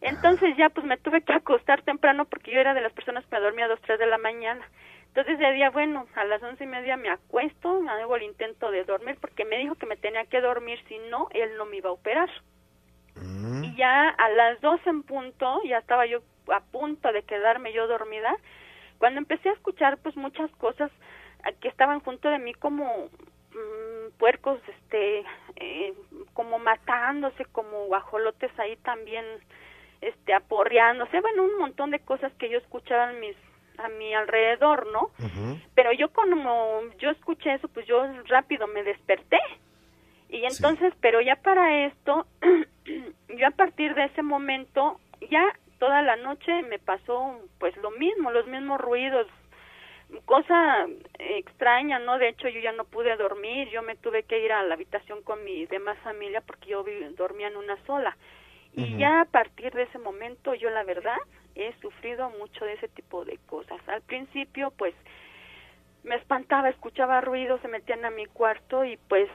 [0.00, 3.36] Entonces ya pues me tuve que acostar temprano porque yo era de las personas que
[3.36, 4.66] me dormía a dos, tres de la mañana.
[5.08, 8.84] Entonces ese día, bueno, a las once y media me acuesto, hago el intento de
[8.84, 11.90] dormir porque me dijo que me tenía que dormir, si no, él no me iba
[11.90, 12.30] a operar.
[13.14, 17.72] Mm, Y ya a las dos en punto, ya estaba yo a punto de quedarme
[17.72, 18.34] yo dormida,
[19.02, 20.88] cuando empecé a escuchar pues muchas cosas
[21.44, 25.24] eh, que estaban junto de mí como mm, puercos, este,
[25.56, 25.92] eh,
[26.34, 29.24] como matándose, como guajolotes ahí también,
[30.02, 33.34] este, aporreándose, bueno, un montón de cosas que yo escuchaba a mis
[33.78, 35.10] a mi alrededor, ¿no?
[35.74, 39.40] Pero yo como yo escuché eso, pues yo rápido me desperté.
[40.28, 42.24] Y entonces, pero ya para esto,
[43.36, 45.42] yo a partir de ese momento, ya
[45.82, 49.26] toda la noche me pasó pues lo mismo, los mismos ruidos,
[50.26, 50.86] cosa
[51.18, 52.18] extraña, ¿no?
[52.18, 55.22] De hecho, yo ya no pude dormir, yo me tuve que ir a la habitación
[55.22, 56.84] con mi demás familia porque yo
[57.16, 58.16] dormía en una sola.
[58.76, 61.16] Y ya a partir de ese momento, yo la verdad
[61.56, 63.80] he sufrido mucho de ese tipo de cosas.
[63.88, 64.94] Al principio, pues,
[66.04, 69.28] me espantaba, escuchaba ruidos, se metían a mi cuarto y pues,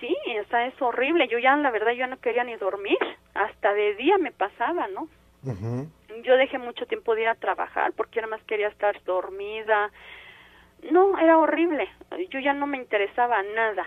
[0.00, 1.28] sí, o sea, es horrible.
[1.28, 2.96] Yo ya, la verdad, yo no quería ni dormir.
[3.34, 5.08] Hasta de día me pasaba, ¿no?
[6.22, 9.90] Yo dejé mucho tiempo de ir a trabajar porque nada más quería estar dormida.
[10.90, 11.88] No, era horrible.
[12.30, 13.86] Yo ya no me interesaba nada.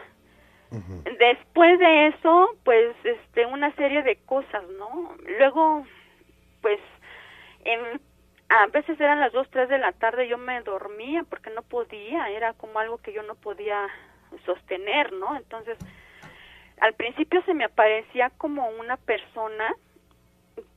[1.18, 5.16] Después de eso, pues, este, una serie de cosas, ¿no?
[5.40, 5.86] Luego,
[6.62, 6.80] pues,
[8.50, 12.30] a veces eran las dos, tres de la tarde, yo me dormía porque no podía,
[12.30, 13.88] era como algo que yo no podía
[14.46, 15.36] sostener, ¿no?
[15.38, 15.78] Entonces,
[16.80, 19.74] al principio se me aparecía como una persona,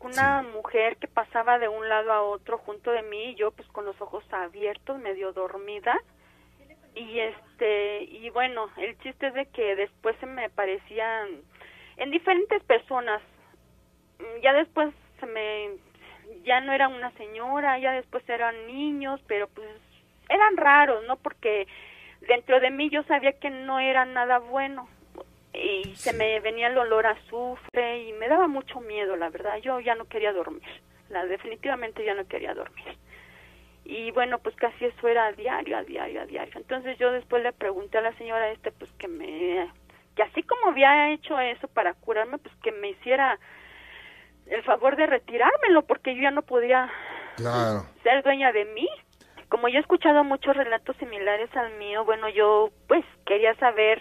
[0.00, 3.68] una mujer que pasaba de un lado a otro junto de mí, y yo pues
[3.68, 5.98] con los ojos abiertos, medio dormida,
[6.94, 11.42] y este y bueno el chiste es de que después se me parecían
[11.96, 13.22] en diferentes personas.
[14.18, 15.76] Mm, ya después se me
[16.44, 19.68] ya no era una señora ya después eran niños pero pues
[20.28, 21.66] eran raros no porque
[22.22, 24.88] dentro de mí yo sabía que no era nada bueno
[25.52, 29.56] y se me venía el olor a azufre y me daba mucho miedo la verdad.
[29.58, 30.68] Yo ya no quería dormir.
[31.08, 32.96] La definitivamente ya no quería dormir.
[33.84, 36.52] Y bueno pues casi eso era a diario a diario a diario.
[36.56, 39.68] Entonces yo después le pregunté a la señora este pues que me
[40.14, 43.38] que así como había hecho eso para curarme pues que me hiciera
[44.46, 46.90] el favor de retirármelo porque yo ya no podía
[47.36, 47.86] Claro.
[48.02, 48.88] ser dueña de mí.
[49.48, 54.00] Como yo he escuchado muchos relatos similares al mío bueno yo pues quería saber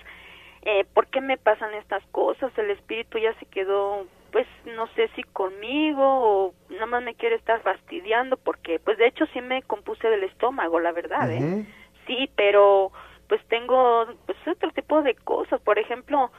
[0.64, 2.52] eh, ¿por qué me pasan estas cosas?
[2.58, 7.36] El espíritu ya se quedó, pues no sé si conmigo o nada más me quiere
[7.36, 11.66] estar fastidiando porque, pues de hecho sí me compuse del estómago, la verdad, ¿eh?
[12.08, 12.92] Sí, pero
[13.28, 16.32] pues tengo pues otro tipo de cosas, por ejemplo,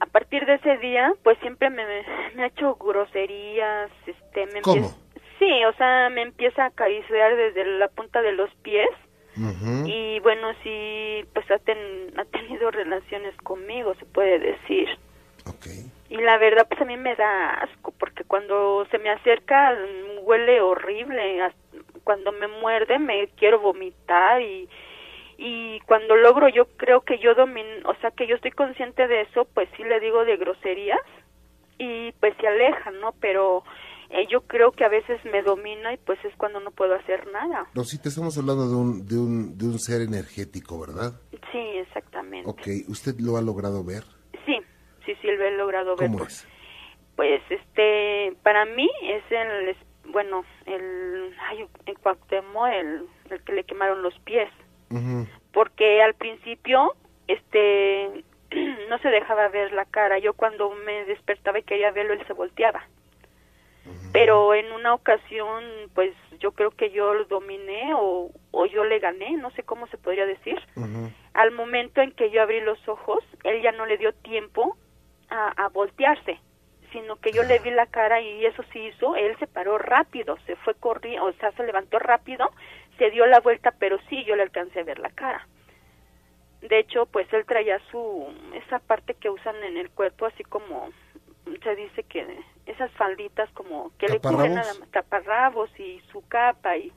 [0.00, 1.84] a partir de ese día, pues siempre me,
[2.34, 4.76] me ha hecho groserías, este, me ¿Cómo?
[4.76, 4.96] empieza-
[5.38, 8.88] sí, o sea, me empieza a acariciar desde la punta de los pies
[9.86, 14.88] Y bueno, sí, pues ha, ten- ha tenido relaciones conmigo, se puede decir.
[16.10, 20.26] Y la verdad, pues a mí me da asco, porque cuando se me acerca mm,
[20.26, 21.40] huele horrible,
[22.04, 24.68] cuando me muerde me quiero vomitar y,
[25.36, 29.22] y cuando logro yo creo que yo domin, o sea que yo estoy consciente de
[29.22, 31.00] eso, pues sí le digo de groserías
[31.78, 33.12] y pues se aleja, ¿no?
[33.20, 33.62] Pero
[34.10, 37.26] eh, yo creo que a veces me domina y pues es cuando no puedo hacer
[37.32, 37.66] nada.
[37.74, 41.12] Rosita, estamos hablando de un, de un, de un ser energético, ¿verdad?
[41.52, 42.48] Sí, exactamente.
[42.50, 44.04] Ok, ¿usted lo ha logrado ver?
[44.46, 44.58] Sí,
[45.04, 46.08] sí, sí, lo he logrado ver.
[46.08, 46.46] ¿Cómo por- es?
[47.16, 49.76] Pues, este, para mí es el,
[50.12, 54.48] bueno, el, ay, en Cuauhtémoc, el, el que le quemaron los pies,
[55.52, 56.94] porque al principio,
[57.26, 58.24] este,
[58.88, 60.18] no se dejaba ver la cara.
[60.18, 62.86] Yo cuando me despertaba y quería verlo, él se volteaba.
[64.12, 65.64] Pero en una ocasión,
[65.94, 69.86] pues yo creo que yo lo dominé o, o yo le gané, no sé cómo
[69.88, 70.58] se podría decir.
[71.34, 74.76] Al momento en que yo abrí los ojos, él ya no le dio tiempo
[75.28, 76.40] a, a voltearse,
[76.92, 80.36] sino que yo le vi la cara y eso sí hizo, él se paró rápido,
[80.46, 82.50] se fue corriendo, o sea, se levantó rápido,
[82.96, 85.46] se dio la vuelta, pero sí yo le alcancé a ver la cara.
[86.60, 90.90] De hecho, pues él traía su, esa parte que usan en el cuerpo, así como
[91.62, 92.26] se dice que
[92.68, 96.92] esas falditas como que le cubren a la taparrabos y su capa y,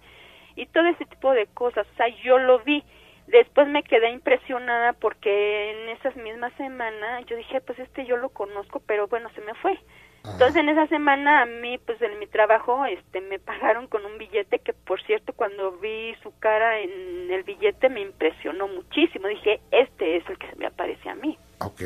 [0.56, 1.88] y todo ese tipo de cosas.
[1.92, 2.84] O sea, yo lo vi.
[3.28, 8.30] Después me quedé impresionada porque en esas mismas semanas yo dije, pues este yo lo
[8.30, 9.80] conozco, pero bueno, se me fue.
[10.24, 14.20] Entonces en esa semana a mí, pues en mi trabajo, este, me pagaron con un
[14.20, 19.28] billete que, por cierto, cuando vi su cara en el billete me impresionó muchísimo.
[19.28, 21.38] Dije, este es el que se me aparece a mí.
[21.60, 21.82] Ok.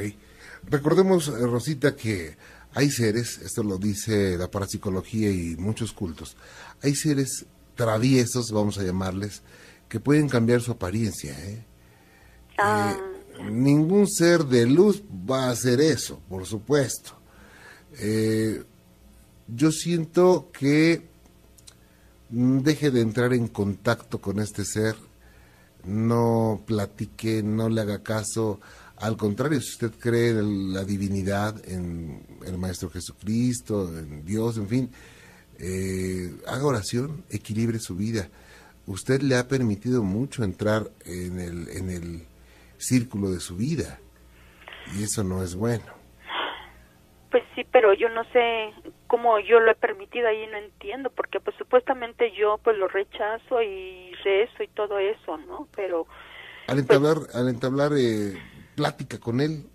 [0.69, 2.35] Recordemos, eh, Rosita, que
[2.75, 6.35] hay seres, esto lo dice la parapsicología y muchos cultos,
[6.83, 7.45] hay seres
[7.75, 9.41] traviesos, vamos a llamarles,
[9.89, 11.33] que pueden cambiar su apariencia.
[11.39, 11.65] ¿eh?
[12.57, 17.11] Ah, Eh, ningún ser de luz va a hacer eso, por supuesto.
[17.97, 18.63] Eh,
[19.47, 21.07] yo siento que
[22.29, 24.95] deje de entrar en contacto con este ser,
[25.85, 28.59] no platique, no le haga caso.
[28.97, 34.67] Al contrario, si usted cree en la divinidad, en el Maestro Jesucristo, en Dios, en
[34.67, 34.91] fin,
[35.59, 38.29] eh, haga oración, equilibre su vida.
[38.87, 42.25] Usted le ha permitido mucho entrar en el, en el
[42.77, 43.99] círculo de su vida
[44.93, 45.85] y eso no es bueno.
[47.31, 48.71] Pues sí, pero yo no sé
[49.07, 53.61] cómo yo lo he permitido ahí, no entiendo, porque pues supuestamente yo pues lo rechazo
[53.61, 55.67] y rezo y todo eso, ¿no?
[55.75, 56.07] Pero
[56.67, 58.37] Al entablar, al entablar eh,
[58.75, 59.65] plática con él,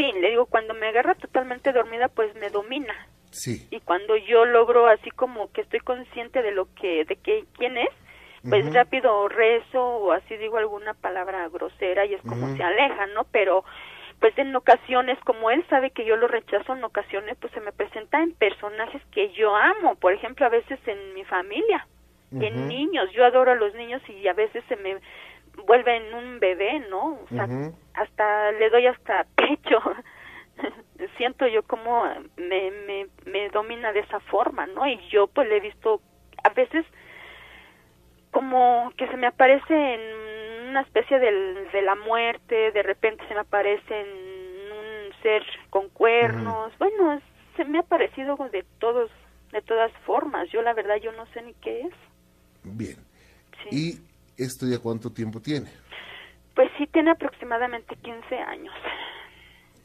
[0.00, 2.94] sí, le digo, cuando me agarra totalmente dormida pues me domina.
[3.30, 7.44] sí, Y cuando yo logro así como que estoy consciente de lo que, de que
[7.56, 7.90] quién es,
[8.48, 13.24] pues rápido rezo o así digo alguna palabra grosera y es como se aleja, ¿no?
[13.30, 13.64] Pero
[14.18, 17.72] pues en ocasiones, como él sabe que yo lo rechazo, en ocasiones pues se me
[17.72, 21.86] presenta en personajes que yo amo, por ejemplo, a veces en mi familia,
[22.32, 24.98] en niños, yo adoro a los niños y a veces se me
[25.70, 27.20] vuelve en un bebé, ¿no?
[27.22, 27.46] O sea,
[27.94, 29.78] hasta le doy hasta pecho.
[31.16, 32.02] Siento yo como
[32.36, 34.84] me, me, me domina de esa forma, ¿no?
[34.88, 36.00] Y yo pues le he visto
[36.42, 36.84] a veces
[38.32, 43.34] como que se me aparece en una especie del, de la muerte, de repente se
[43.34, 47.20] me aparece en un ser con cuernos, bueno,
[47.56, 49.08] se me ha parecido de todos,
[49.52, 51.94] de todas formas, yo la verdad yo no sé ni qué es.
[52.64, 52.96] bien.
[53.68, 54.00] Sí.
[54.40, 55.70] ¿Y esto ya cuánto tiempo tiene?
[56.54, 58.74] Pues sí, tiene aproximadamente 15 años.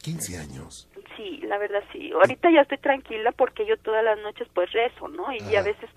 [0.01, 0.87] 15 años.
[1.17, 2.09] Sí, la verdad sí.
[2.13, 5.25] Ahorita ya estoy tranquila porque yo todas las noches pues rezo, ¿no?
[5.33, 5.89] Y a veces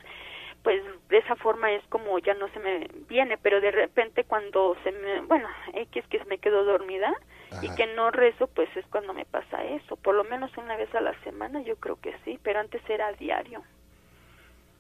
[0.65, 4.77] pues de esa forma es como ya no se me viene, pero de repente cuando
[4.83, 7.15] se me, bueno, X que me quedo dormida
[7.63, 9.95] y que no rezo, pues es cuando me pasa eso.
[9.95, 13.07] Por lo menos una vez a la semana yo creo que sí, pero antes era
[13.07, 13.63] a diario.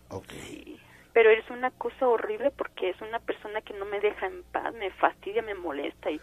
[0.08, 0.32] Ok.
[0.32, 0.80] Sí.
[1.12, 4.72] Pero es una cosa horrible porque es una persona que no me deja en paz,
[4.74, 6.20] me fastidia, me molesta y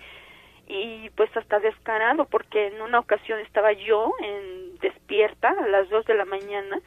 [0.68, 6.06] y pues hasta descarado porque en una ocasión estaba yo en despierta a las dos
[6.08, 6.80] de la mañana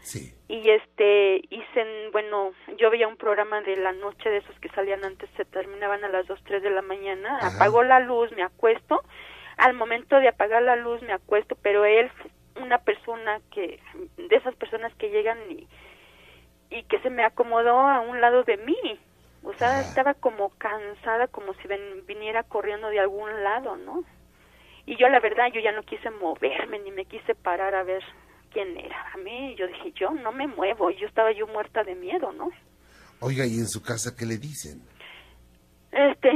[0.00, 0.34] Sí.
[0.48, 5.02] y este hice bueno yo veía un programa de la noche de esos que salían
[5.04, 7.56] antes se terminaban a las dos tres de la mañana Ajá.
[7.56, 9.02] apagó la luz me acuesto
[9.56, 12.10] al momento de apagar la luz me acuesto, pero él
[12.60, 13.80] una persona que
[14.18, 15.66] de esas personas que llegan y
[16.72, 18.76] y que se me acomodó a un lado de mí.
[19.44, 21.68] O sea, estaba como cansada, como si
[22.06, 24.04] viniera corriendo de algún lado, ¿no?
[24.86, 28.02] Y yo la verdad, yo ya no quise moverme ni me quise parar a ver
[28.52, 29.12] quién era.
[29.12, 32.50] A mí yo dije, yo no me muevo, yo estaba yo muerta de miedo, ¿no?
[33.20, 34.82] Oiga, ¿y en su casa qué le dicen?
[35.92, 36.30] Este,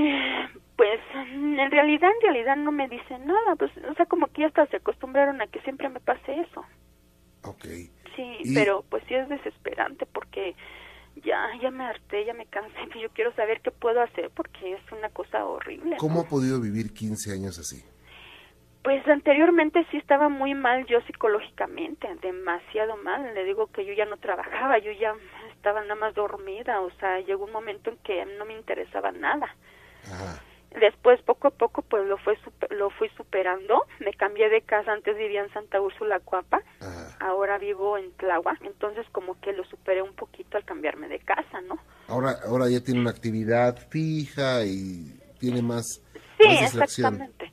[0.76, 4.48] pues en realidad, en realidad no me dicen nada, pues, o sea, como que ya
[4.48, 6.64] hasta se acostumbraron a que siempre me pase eso.
[7.46, 7.64] Ok.
[8.16, 10.56] Sí, pero pues sí es desesperante porque
[11.24, 14.92] ya, ya me harté, ya me cansé, yo quiero saber qué puedo hacer porque es
[14.92, 15.96] una cosa horrible.
[15.98, 17.84] ¿Cómo ha podido vivir 15 años así?
[18.82, 23.34] Pues anteriormente sí estaba muy mal yo psicológicamente, demasiado mal.
[23.34, 25.12] Le digo que yo ya no trabajaba, yo ya
[25.56, 29.52] estaba nada más dormida, o sea, llegó un momento en que no me interesaba nada.
[30.80, 32.38] Después, poco a poco, pues lo, fue,
[32.70, 33.84] lo fui superando.
[34.00, 36.60] Me cambié de casa, antes vivía en Santa Úrsula, Cuapa.
[37.18, 41.60] Ahora vivo en Tláhuac, entonces como que lo superé un poquito al cambiarme de casa,
[41.62, 41.78] ¿no?
[42.08, 46.02] Ahora, ahora ya tiene una actividad fija y tiene más,
[46.38, 47.52] sí, exactamente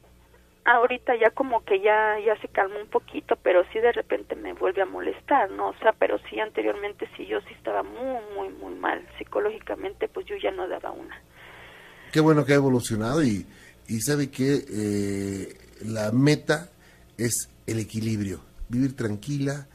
[0.65, 4.53] ahorita ya como que ya ya se calmó un poquito, pero sí de repente me
[4.53, 5.69] vuelve a molestar, ¿no?
[5.69, 10.26] O sea, pero sí anteriormente sí yo sí estaba muy muy muy mal psicológicamente, pues
[10.26, 11.21] yo ya no daba una.
[12.14, 13.45] Qué bueno que ha evolucionado y
[13.88, 16.70] y sabe que eh, la meta
[17.18, 19.68] es el equilibrio, vivir tranquila,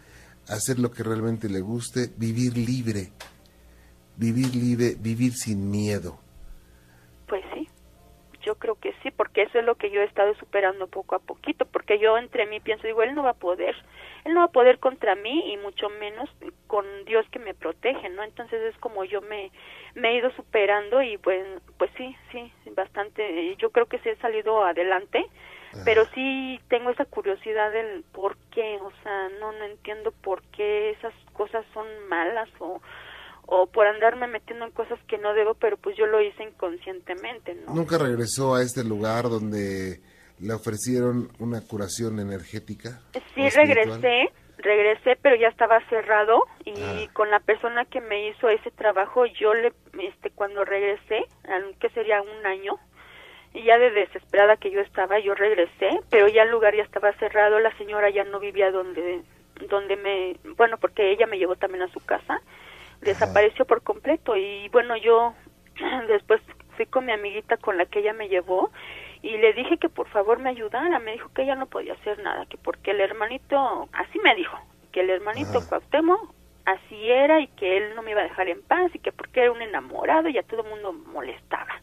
[0.47, 3.12] hacer lo que realmente le guste, vivir libre,
[4.16, 6.20] vivir libre, vivir sin miedo
[8.59, 11.65] creo que sí, porque eso es lo que yo he estado superando poco a poquito,
[11.67, 13.75] porque yo entre mí pienso, digo, él no va a poder,
[14.25, 16.29] él no va a poder contra mí y mucho menos
[16.67, 18.23] con Dios que me protege, ¿no?
[18.23, 19.51] Entonces es como yo me,
[19.95, 21.47] me he ido superando y pues,
[21.79, 25.25] pues sí, sí, bastante, yo creo que sí he salido adelante,
[25.85, 30.91] pero sí tengo esa curiosidad del por qué, o sea, no, no entiendo por qué
[30.91, 32.81] esas cosas son malas o
[33.51, 37.55] o por andarme metiendo en cosas que no debo, pero pues yo lo hice inconscientemente,
[37.55, 37.74] ¿no?
[37.74, 40.01] ¿Nunca regresó a este lugar donde
[40.38, 43.01] le ofrecieron una curación energética?
[43.34, 44.28] Sí, regresé,
[44.59, 47.07] regresé, pero ya estaba cerrado y ah.
[47.14, 51.24] con la persona que me hizo ese trabajo, yo le, este, cuando regresé,
[51.80, 52.74] que sería un año,
[53.55, 57.14] y ya de desesperada que yo estaba, yo regresé, pero ya el lugar ya estaba
[57.14, 59.22] cerrado, la señora ya no vivía donde,
[59.70, 62.42] donde me, bueno, porque ella me llevó también a su casa,
[63.01, 64.36] desapareció por completo.
[64.36, 65.34] Y bueno yo
[66.09, 66.40] después
[66.76, 68.70] fui con mi amiguita con la que ella me llevó
[69.22, 70.99] y le dije que por favor me ayudara.
[70.99, 74.57] Me dijo que ella no podía hacer nada que porque el hermanito así me dijo
[74.92, 76.32] que el hermanito Cuauhtémoc
[76.64, 79.42] así era y que él no me iba a dejar en paz y que porque
[79.42, 81.80] era un enamorado y a todo el mundo molestaba.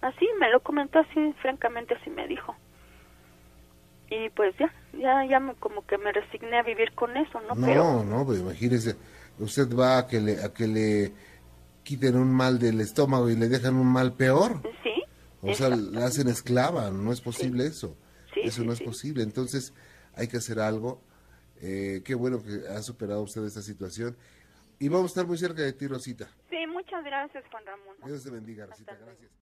[0.00, 2.56] Así me lo comentó así francamente así me dijo.
[4.08, 7.54] Y pues ya ya ya me, como que me resigné a vivir con eso no
[7.54, 8.96] no Pero, no pues imagínese
[9.38, 11.12] usted va a que le, a que le
[11.82, 14.62] quiten un mal del estómago y le dejan un mal peor.
[14.82, 15.02] Sí.
[15.42, 17.96] O sea, la hacen esclava, no es posible eso.
[18.36, 19.22] eso no es posible.
[19.24, 19.74] Entonces,
[20.14, 21.02] hay que hacer algo.
[21.60, 24.16] Eh, qué bueno que ha superado usted esta situación.
[24.78, 26.28] Y vamos a estar muy cerca de ti, Rosita.
[26.50, 27.96] Sí, muchas gracias, Juan Ramón.
[28.04, 28.94] Dios te bendiga, Rosita.
[28.94, 29.41] Gracias.